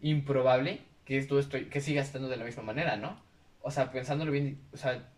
[0.00, 3.22] improbable que esto estoy, que siga estando de la misma manera, ¿no?
[3.62, 5.08] O sea, pensándolo bien, o sea,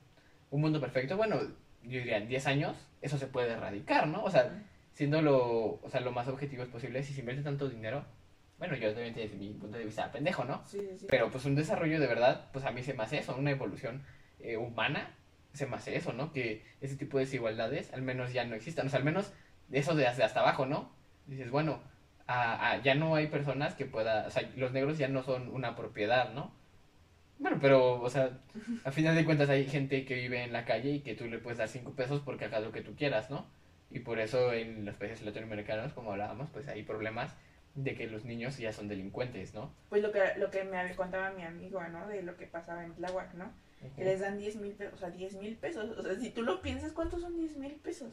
[0.51, 1.41] un mundo perfecto, bueno,
[1.83, 4.23] yo diría en 10 años, eso se puede erradicar, ¿no?
[4.25, 4.63] O sea,
[4.99, 8.05] siendo lo, o sea, lo más objetivos posible, si se invierte tanto dinero,
[8.59, 10.61] bueno, yo obviamente desde mi punto de vista pendejo, ¿no?
[10.67, 11.07] Sí, sí, sí.
[11.09, 14.03] Pero pues un desarrollo de verdad, pues a mí se me hace eso, una evolución
[14.41, 15.15] eh, humana,
[15.53, 16.33] se me hace eso, ¿no?
[16.33, 19.33] Que ese tipo de desigualdades al menos ya no existan, o sea, al menos
[19.71, 20.91] eso de hasta, abajo, ¿no?
[21.27, 21.79] Dices, bueno,
[22.27, 25.47] a- a- ya no hay personas que puedan, o sea, los negros ya no son
[25.55, 26.51] una propiedad, ¿no?
[27.39, 28.41] Bueno, pero, o sea,
[28.85, 31.39] a final de cuentas hay gente que vive en la calle y que tú le
[31.39, 33.47] puedes dar cinco pesos porque hagas lo que tú quieras, ¿no?
[33.91, 37.33] Y por eso en los países latinoamericanos, como hablábamos, pues hay problemas
[37.75, 39.73] de que los niños ya son delincuentes, ¿no?
[39.89, 42.07] Pues lo que, lo que me contaba mi amigo, ¿no?
[42.09, 43.53] De lo que pasaba en Tláhuac, ¿no?
[43.97, 45.97] Que les dan 10 mil pesos, o sea, 10 mil pesos.
[45.97, 48.13] O sea, si tú lo piensas, ¿cuántos son 10 mil pesos?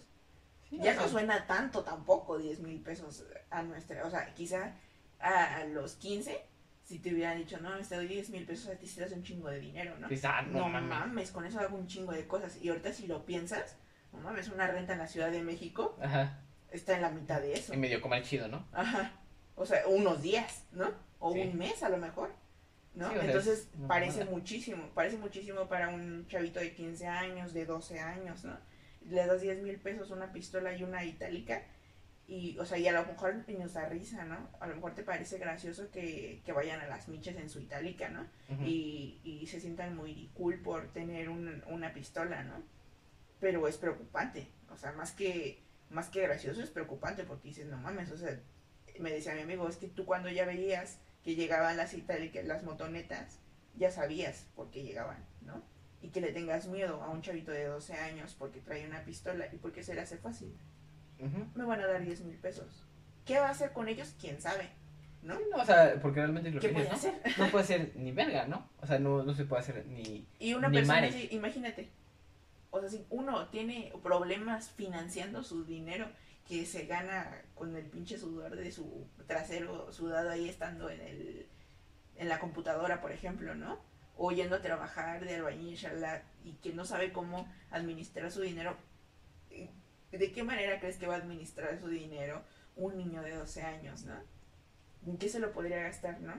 [0.69, 4.75] Sí, Ya no suena tanto tampoco 10 mil pesos a nuestra, o sea, quizá
[5.19, 6.39] a, a los 15,
[6.83, 9.11] si te hubieran dicho, no, te doy 10 mil pesos, a ti sí te das
[9.11, 10.07] un chingo de dinero, ¿no?
[10.23, 10.89] ah, no, No, mames.
[10.89, 12.61] mames, con eso hago un chingo de cosas.
[12.63, 13.75] Y ahorita si lo piensas,
[14.15, 16.39] no mames, una renta en la Ciudad de México Ajá,
[16.71, 17.73] está en la mitad de eso.
[17.73, 18.65] y medio comer chido, ¿no?
[18.73, 19.11] Ajá.
[19.55, 20.91] O sea, unos días, ¿no?
[21.19, 21.39] O Sí.
[21.41, 22.29] un mes a lo mejor.
[22.93, 23.09] ¿no?
[23.09, 27.65] Sí, o sea, Entonces parece muchísimo, parece muchísimo para un chavito de 15 años, de
[27.65, 28.57] 12 años, ¿no?
[29.09, 31.61] Le das 10 mil pesos, una pistola y una itálica
[32.27, 34.49] y, o sea, y a lo mejor nos da risa, ¿no?
[34.61, 38.07] A lo mejor te parece gracioso que, que vayan a las miches en su itálica,
[38.09, 38.25] ¿no?
[38.65, 42.63] Y, y se sientan muy cool por tener un- una pistola, ¿no?
[43.39, 47.77] Pero es preocupante, o sea, más que, más que gracioso es preocupante porque dices, no
[47.77, 48.39] mames, o sea,
[48.99, 51.93] me decía mi amigo, es que tú cuando ya veías que llegaban las
[52.43, 53.39] las motonetas,
[53.75, 55.63] ya sabías por qué llegaban, ¿no?
[56.01, 59.47] Y que le tengas miedo a un chavito de 12 años porque trae una pistola
[59.51, 60.55] y porque se le hace fácil.
[61.55, 62.85] Me van a dar 10 mil pesos.
[63.25, 64.13] ¿Qué va a hacer con ellos?
[64.19, 64.69] ¿Quién sabe?
[65.23, 65.39] ¿No?
[65.49, 67.19] No, o sea, porque realmente lo ¿Qué que hacer?
[67.39, 68.69] No puede ser ni verga, ¿no?
[68.79, 70.27] O sea, no, no se puede hacer ni...
[70.37, 71.15] Y una Ni persona mares.
[71.15, 71.89] así, imagínate,
[72.75, 76.07] o sea, si uno tiene problemas financiando su dinero
[76.47, 81.47] que se gana con el pinche sudor de su trasero sudado ahí estando en el
[82.17, 83.79] en la computadora, por ejemplo, ¿no?
[84.17, 88.77] O yendo a trabajar de albañil, shalá, y que no sabe cómo administrar su dinero.
[90.11, 92.41] ¿De qué manera crees que va a administrar su dinero
[92.77, 94.15] un niño de 12 años, ¿no?
[95.05, 96.33] ¿En qué se lo podría gastar, no?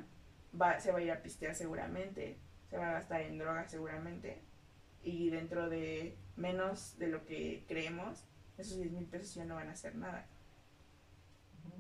[0.81, 2.39] Se va a ir a pistear seguramente,
[2.71, 4.43] se va a gastar en drogas seguramente,
[5.03, 8.25] y dentro de menos de lo que creemos,
[8.59, 10.27] esos 10 mil pesos ya no van a hacer nada.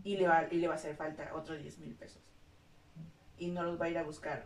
[0.04, 2.22] y le va, y le va a hacer falta otros 10 mil pesos.
[3.38, 4.44] Y no los va a ir a buscar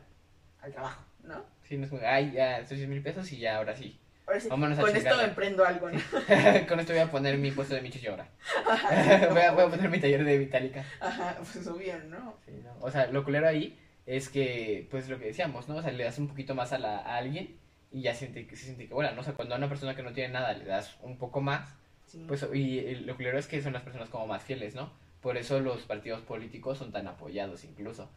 [0.60, 1.44] al trabajo, ¿no?
[1.62, 3.98] Sí, no es ay, ya, estos 10 mil pesos y ya, ahora sí.
[4.26, 5.98] Ahora sí, Vámonos a con esto emprendo algo, ¿no?
[6.68, 8.28] Con esto voy a poner mi puesto de michis y ahora.
[9.30, 10.84] voy, a, voy a poner mi taller de Vitálica.
[11.00, 12.36] Ajá, pues obvio, ¿no?
[12.46, 12.76] Sí, ¿no?
[12.80, 15.76] O sea, lo culero ahí es que, pues lo que decíamos, ¿no?
[15.76, 17.59] O sea, le das un poquito más a, la, a alguien
[17.92, 19.20] y ya siente se siente que, bueno, ¿no?
[19.20, 21.74] O sea, cuando a una persona que no tiene nada le das un poco más,
[22.06, 22.24] Sí.
[22.26, 24.92] pues, y lo culero es que son las personas como más fieles, ¿no?
[25.20, 28.10] Por eso los partidos políticos son tan apoyados incluso.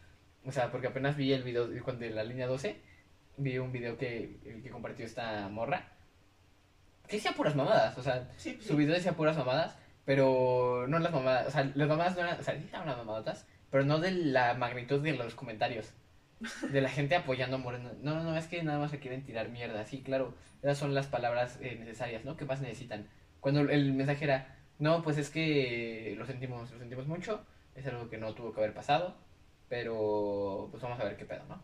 [0.45, 2.75] O sea, porque apenas vi el video de, la línea 12,
[3.37, 5.89] vi un video que, que compartió esta morra,
[7.07, 8.79] que decía puras mamadas, o sea, sí, pues, su sí.
[8.79, 12.43] video decía puras mamadas, pero no las mamadas, o sea, las mamadas no eran, o
[12.43, 15.93] sea, sí estaban las mamadotas, pero no de la magnitud de los comentarios.
[16.71, 17.91] De la gente apoyando a Moreno.
[18.01, 19.85] No, no, no, es que nada más se quieren tirar mierda.
[19.85, 22.37] Sí, claro, esas son las palabras eh, necesarias, ¿no?
[22.37, 23.07] ¿Qué más necesitan?
[23.39, 28.09] Cuando el mensaje era, no, pues es que lo sentimos, lo sentimos mucho, es algo
[28.09, 29.15] que no tuvo que haber pasado,
[29.69, 31.63] pero pues vamos a ver qué pedo, ¿no?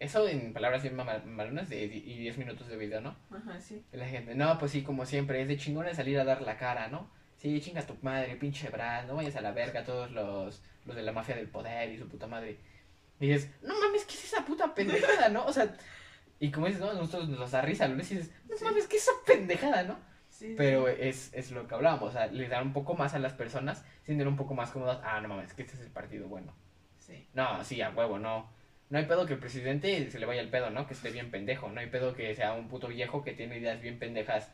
[0.00, 3.16] Eso en palabras bien malonas de, y 10 minutos de video, ¿no?
[3.30, 3.84] Ajá, sí.
[3.92, 6.88] La gente, no, pues sí, como siempre, es de chingones salir a dar la cara,
[6.88, 7.10] ¿no?
[7.36, 11.02] Sí, chingas tu madre, pinche Brad, no vayas a la verga todos los, los de
[11.02, 12.58] la mafia del poder y su puta madre.
[13.20, 15.44] Y dices, no mames, ¿qué es esa puta pendejada, no?
[15.46, 15.74] O sea,
[16.40, 18.64] y como dices, no, nosotros nos da risa, y dices, no Sí.
[18.64, 19.98] mames, ¿qué es esa pendejada, no?
[20.30, 23.18] Sí, Pero es, es lo que hablábamos, o sea, le dan un poco más a
[23.18, 26.28] las personas, siendo un poco más cómodas, ah, no mames, que este es el partido
[26.28, 26.52] bueno.
[26.98, 27.26] sí.
[27.34, 28.56] No, sí, a huevo, no.
[28.90, 30.86] No hay pedo que el presidente se le vaya el pedo, ¿no?
[30.86, 31.68] Que esté bien pendejo.
[31.68, 34.50] No hay pedo que sea un puto viejo que tiene ideas bien pendejas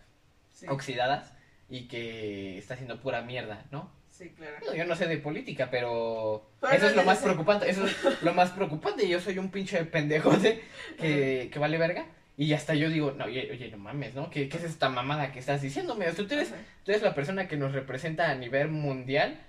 [0.69, 1.33] oxidadas
[1.69, 3.93] y que está haciendo pura mierda, ¿no?
[4.17, 4.57] Sí, claro.
[4.75, 7.25] Yo no sé de política, pero Pero eso no es lo más sé.
[7.25, 9.09] preocupante, eso es lo más preocupante.
[9.09, 10.63] Yo soy un pinche pendejote
[10.99, 12.07] que, que vale verga
[12.37, 14.31] y hasta yo digo, no, oye, oye, no mames, ¿no?
[14.31, 16.07] ¿Qué, qué es esta mamada que estás diciéndome?
[16.13, 16.53] Tú eres,
[16.85, 19.41] tú eres la persona que nos representa a nivel mundial,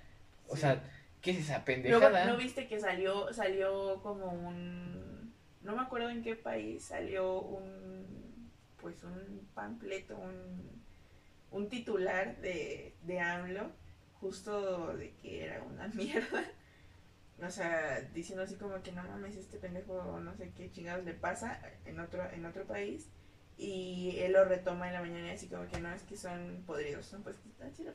[0.48, 0.62] o Sí.
[0.62, 0.84] sea,
[1.22, 2.26] ¿qué es esa pendejada?
[2.26, 8.06] ¿no viste que salió, salió como un, no me acuerdo en qué país, salió un,
[8.80, 10.84] pues un panfleto, un,
[11.50, 13.72] un titular de, de AMLO,
[14.26, 16.44] justo de que era una mierda.
[17.46, 21.14] O sea, diciendo así como que no mames, este pendejo no sé qué chingados le
[21.14, 23.10] pasa en otro, en otro país.
[23.58, 27.06] Y él lo retoma en la mañana así como que no, es que son podridos,
[27.06, 27.38] son pues,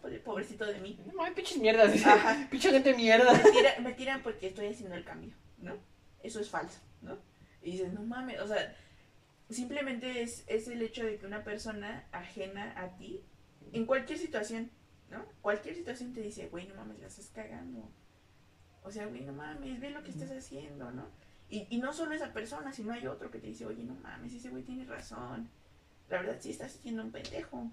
[0.00, 0.98] podrido, pobrecito de mí.
[1.06, 1.92] No mames, pinches mierdas,
[2.50, 3.32] pinche gente mierda.
[3.32, 5.76] me, tira- me tiran porque estoy haciendo el cambio, ¿no?
[6.22, 7.18] Eso es falso, ¿no?
[7.62, 8.74] Y dices, no mames, o sea,
[9.50, 13.22] simplemente es, es el hecho de que una persona ajena a ti,
[13.72, 14.70] en cualquier situación,
[15.10, 15.24] ¿no?
[15.40, 17.88] Cualquier situación te dice, güey, no mames, la estás cagando.
[18.82, 21.06] O sea, güey, no mames, ve lo que estás haciendo, ¿no?
[21.48, 24.32] Y, y no solo esa persona, sino hay otro que te dice, oye, no mames,
[24.32, 25.48] ese güey tiene razón.
[26.08, 27.70] La verdad, sí estás siendo un pendejo.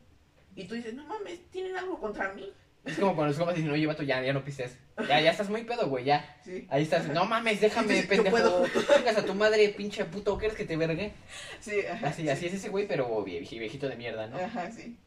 [0.55, 2.51] Y tú dices, no mames, tienen algo contra mí.
[2.85, 4.77] Es como cuando los comas dicen, oye, vato, ya, ya no pises.
[5.07, 6.37] Ya, ya estás muy pedo, güey, ya.
[6.43, 6.65] Sí.
[6.69, 8.31] Ahí estás, no mames, déjame, pendejo.
[8.31, 8.65] puedo.
[8.67, 11.13] Chingas a tu madre, pinche puto, ¿quieres que te vergue?
[11.59, 12.07] Sí, ajá.
[12.07, 12.29] Así, sí.
[12.29, 14.37] así es ese güey, pero vie- viejito de mierda, ¿no?
[14.37, 14.97] Ajá, sí.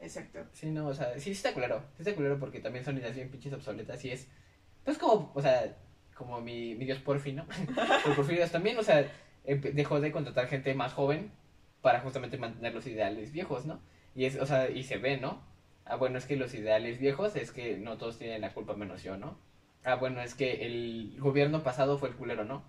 [0.00, 0.46] Exacto.
[0.52, 1.80] Sí, no, o sea, sí, está culero.
[1.96, 4.28] Sí está culero porque también son ideas bien pinches obsoletas y es,
[4.84, 5.76] pues como, o sea,
[6.14, 7.46] como mi, mi dios Porfi, ¿no?
[8.04, 9.02] Pero Porfirios también, o sea,
[9.46, 11.32] empe- dejó de contratar gente más joven
[11.82, 13.80] para justamente mantener los ideales viejos, ¿no?
[14.14, 15.42] Y es, o sea, y se ve, ¿no?
[15.84, 19.02] Ah, bueno, es que los ideales viejos es que no todos tienen la culpa menos
[19.02, 19.38] yo, ¿no?
[19.84, 22.62] Ah, bueno, es que el gobierno pasado fue el culero, ¿no?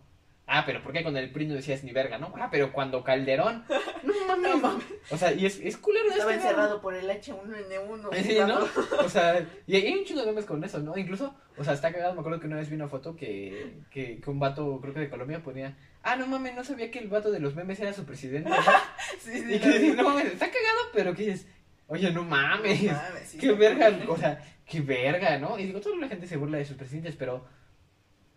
[0.51, 2.33] Ah, pero ¿por qué con el PRI no decías ni verga, no?
[2.37, 3.63] Ah, pero cuando Calderón.
[4.03, 4.51] No mames.
[4.51, 4.85] No mames.
[5.11, 6.55] O sea, y es, es culero de Estaba este lado.
[6.55, 8.09] encerrado por el H1N1.
[8.23, 8.59] Sí, ¿no?
[9.05, 10.97] O sea, y hay un chingo de memes con eso, ¿no?
[10.97, 14.19] Incluso, o sea, está cagado, me acuerdo que una vez vi una foto que, que,
[14.19, 17.07] que un vato, creo que de Colombia, ponía, ah, no mames, no sabía que el
[17.09, 18.49] vato de los memes era su presidente.
[18.49, 18.55] ¿no?"
[19.19, 21.47] Sí, sí, y que no mames, está cagado, pero que dices,
[21.87, 23.53] oye, no mames, No mames, sí, qué sí.
[23.53, 25.59] verga, o sea, qué verga, ¿no?
[25.59, 27.45] Y digo, toda la gente se burla de sus presidentes, pero,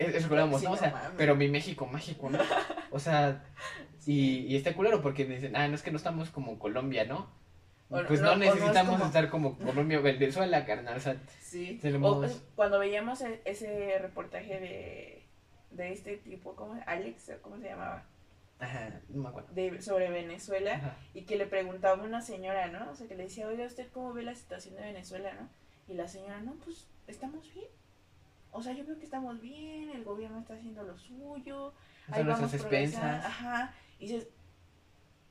[0.09, 0.25] es-.
[0.73, 2.39] O sea, pero mi México mágico, ¿no?
[2.91, 3.45] O sea,
[4.07, 7.29] y, y está culero porque dicen, ah, no es que no estamos como Colombia, ¿no?
[7.91, 10.97] O- Pues no, no, o no es necesitamos como- estar como Colombia o Venezuela, carnal,
[10.97, 11.79] o sea, Sí.
[12.03, 12.21] O,
[12.57, 15.23] cuando veíamos e- ese reportaje de,
[15.73, 16.81] de este tipo, ¿cómo?
[16.87, 18.05] Alex, ¿o ¿cómo se llamaba?
[18.59, 19.53] Ajá, no me acuerdo.
[19.53, 20.75] De, sobre Venezuela.
[20.77, 20.97] Ajá.
[21.15, 22.91] Y que le preguntaba a una señora, ¿no?
[22.91, 25.49] O sea, que le decía, oiga, ¿usted cómo ve la situación de Venezuela, no?
[25.93, 27.67] Y la señora, no, pues estamos bien.
[28.53, 31.73] O sea, yo veo que estamos bien, el gobierno está haciendo lo suyo,
[32.09, 33.07] ahí Son vamos nuestras progresando.
[33.07, 33.25] expensas.
[33.27, 33.75] Ajá.
[33.99, 34.29] Y dices,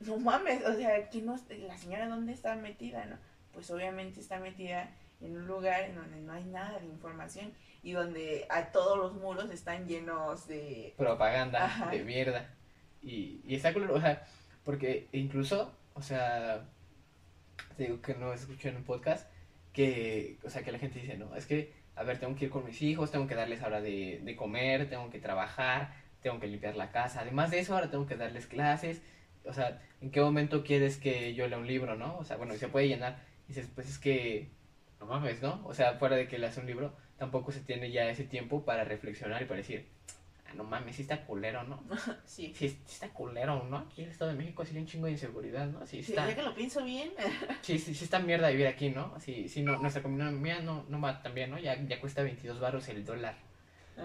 [0.00, 3.16] no mames, o sea, que no, la señora dónde está metida, ¿no?
[3.52, 4.90] Pues obviamente está metida
[5.20, 9.14] en un lugar en donde no hay nada de información y donde a todos los
[9.14, 10.94] muros están llenos de...
[10.96, 11.90] Propaganda Ajá.
[11.90, 12.50] de mierda.
[13.02, 14.24] Y, y está culero, o sea,
[14.64, 16.64] porque incluso, o sea,
[17.76, 19.28] te digo que no escuché en un podcast
[19.72, 22.50] que, o sea, que la gente dice, no, es que a ver, tengo que ir
[22.50, 26.46] con mis hijos, tengo que darles hora de, de comer, tengo que trabajar, tengo que
[26.46, 27.20] limpiar la casa.
[27.20, 29.02] Además de eso, ahora tengo que darles clases.
[29.44, 32.16] O sea, ¿en qué momento quieres que yo lea un libro, no?
[32.18, 33.18] O sea, bueno, se puede llenar.
[33.44, 34.50] Y dices, pues es que,
[35.00, 35.60] no mames, ¿no?
[35.64, 38.84] O sea, fuera de que leas un libro, tampoco se tiene ya ese tiempo para
[38.84, 39.88] reflexionar y para decir,
[40.54, 41.82] no mames, sí está culero, ¿no?
[42.24, 42.52] Sí.
[42.54, 43.78] Sí, sí está culero, ¿no?
[43.78, 45.86] Aquí en el Estado de México sí hay un chingo de inseguridad, ¿no?
[45.86, 47.12] Sí, está, ya que lo pienso bien,
[47.62, 49.18] sí, sí, sí está mierda vivir aquí, ¿no?
[49.20, 51.58] Sí, sí, no, nuestra comunidad no, no va tan bien, ¿no?
[51.58, 53.36] Ya, ya cuesta 22 baros el dólar.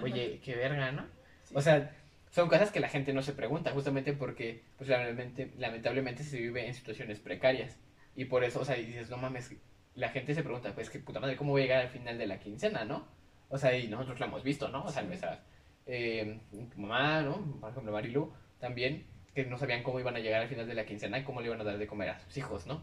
[0.02, 1.06] Oye, qué verga, ¿no?
[1.44, 1.54] Sí.
[1.56, 1.92] O sea,
[2.30, 6.68] son cosas que la gente no se pregunta, justamente porque, pues, lamentablemente, lamentablemente se vive
[6.68, 7.78] en situaciones precarias.
[8.16, 9.56] Y por eso, o sea, y dices, no mames,
[9.96, 12.28] la gente se pregunta, pues, que puta madre, ¿cómo voy a llegar al final de
[12.28, 13.08] la quincena, no?
[13.50, 14.84] O sea, y nosotros lo hemos visto, ¿no?
[14.84, 15.40] O sea, nuestras,
[15.88, 16.40] eh,
[16.76, 17.60] mamá, ¿no?
[17.60, 20.86] Por ejemplo, Marilu, también, que no sabían cómo iban a llegar al final de la
[20.86, 22.82] quincena y cómo le iban a dar de comer a sus hijos, ¿no?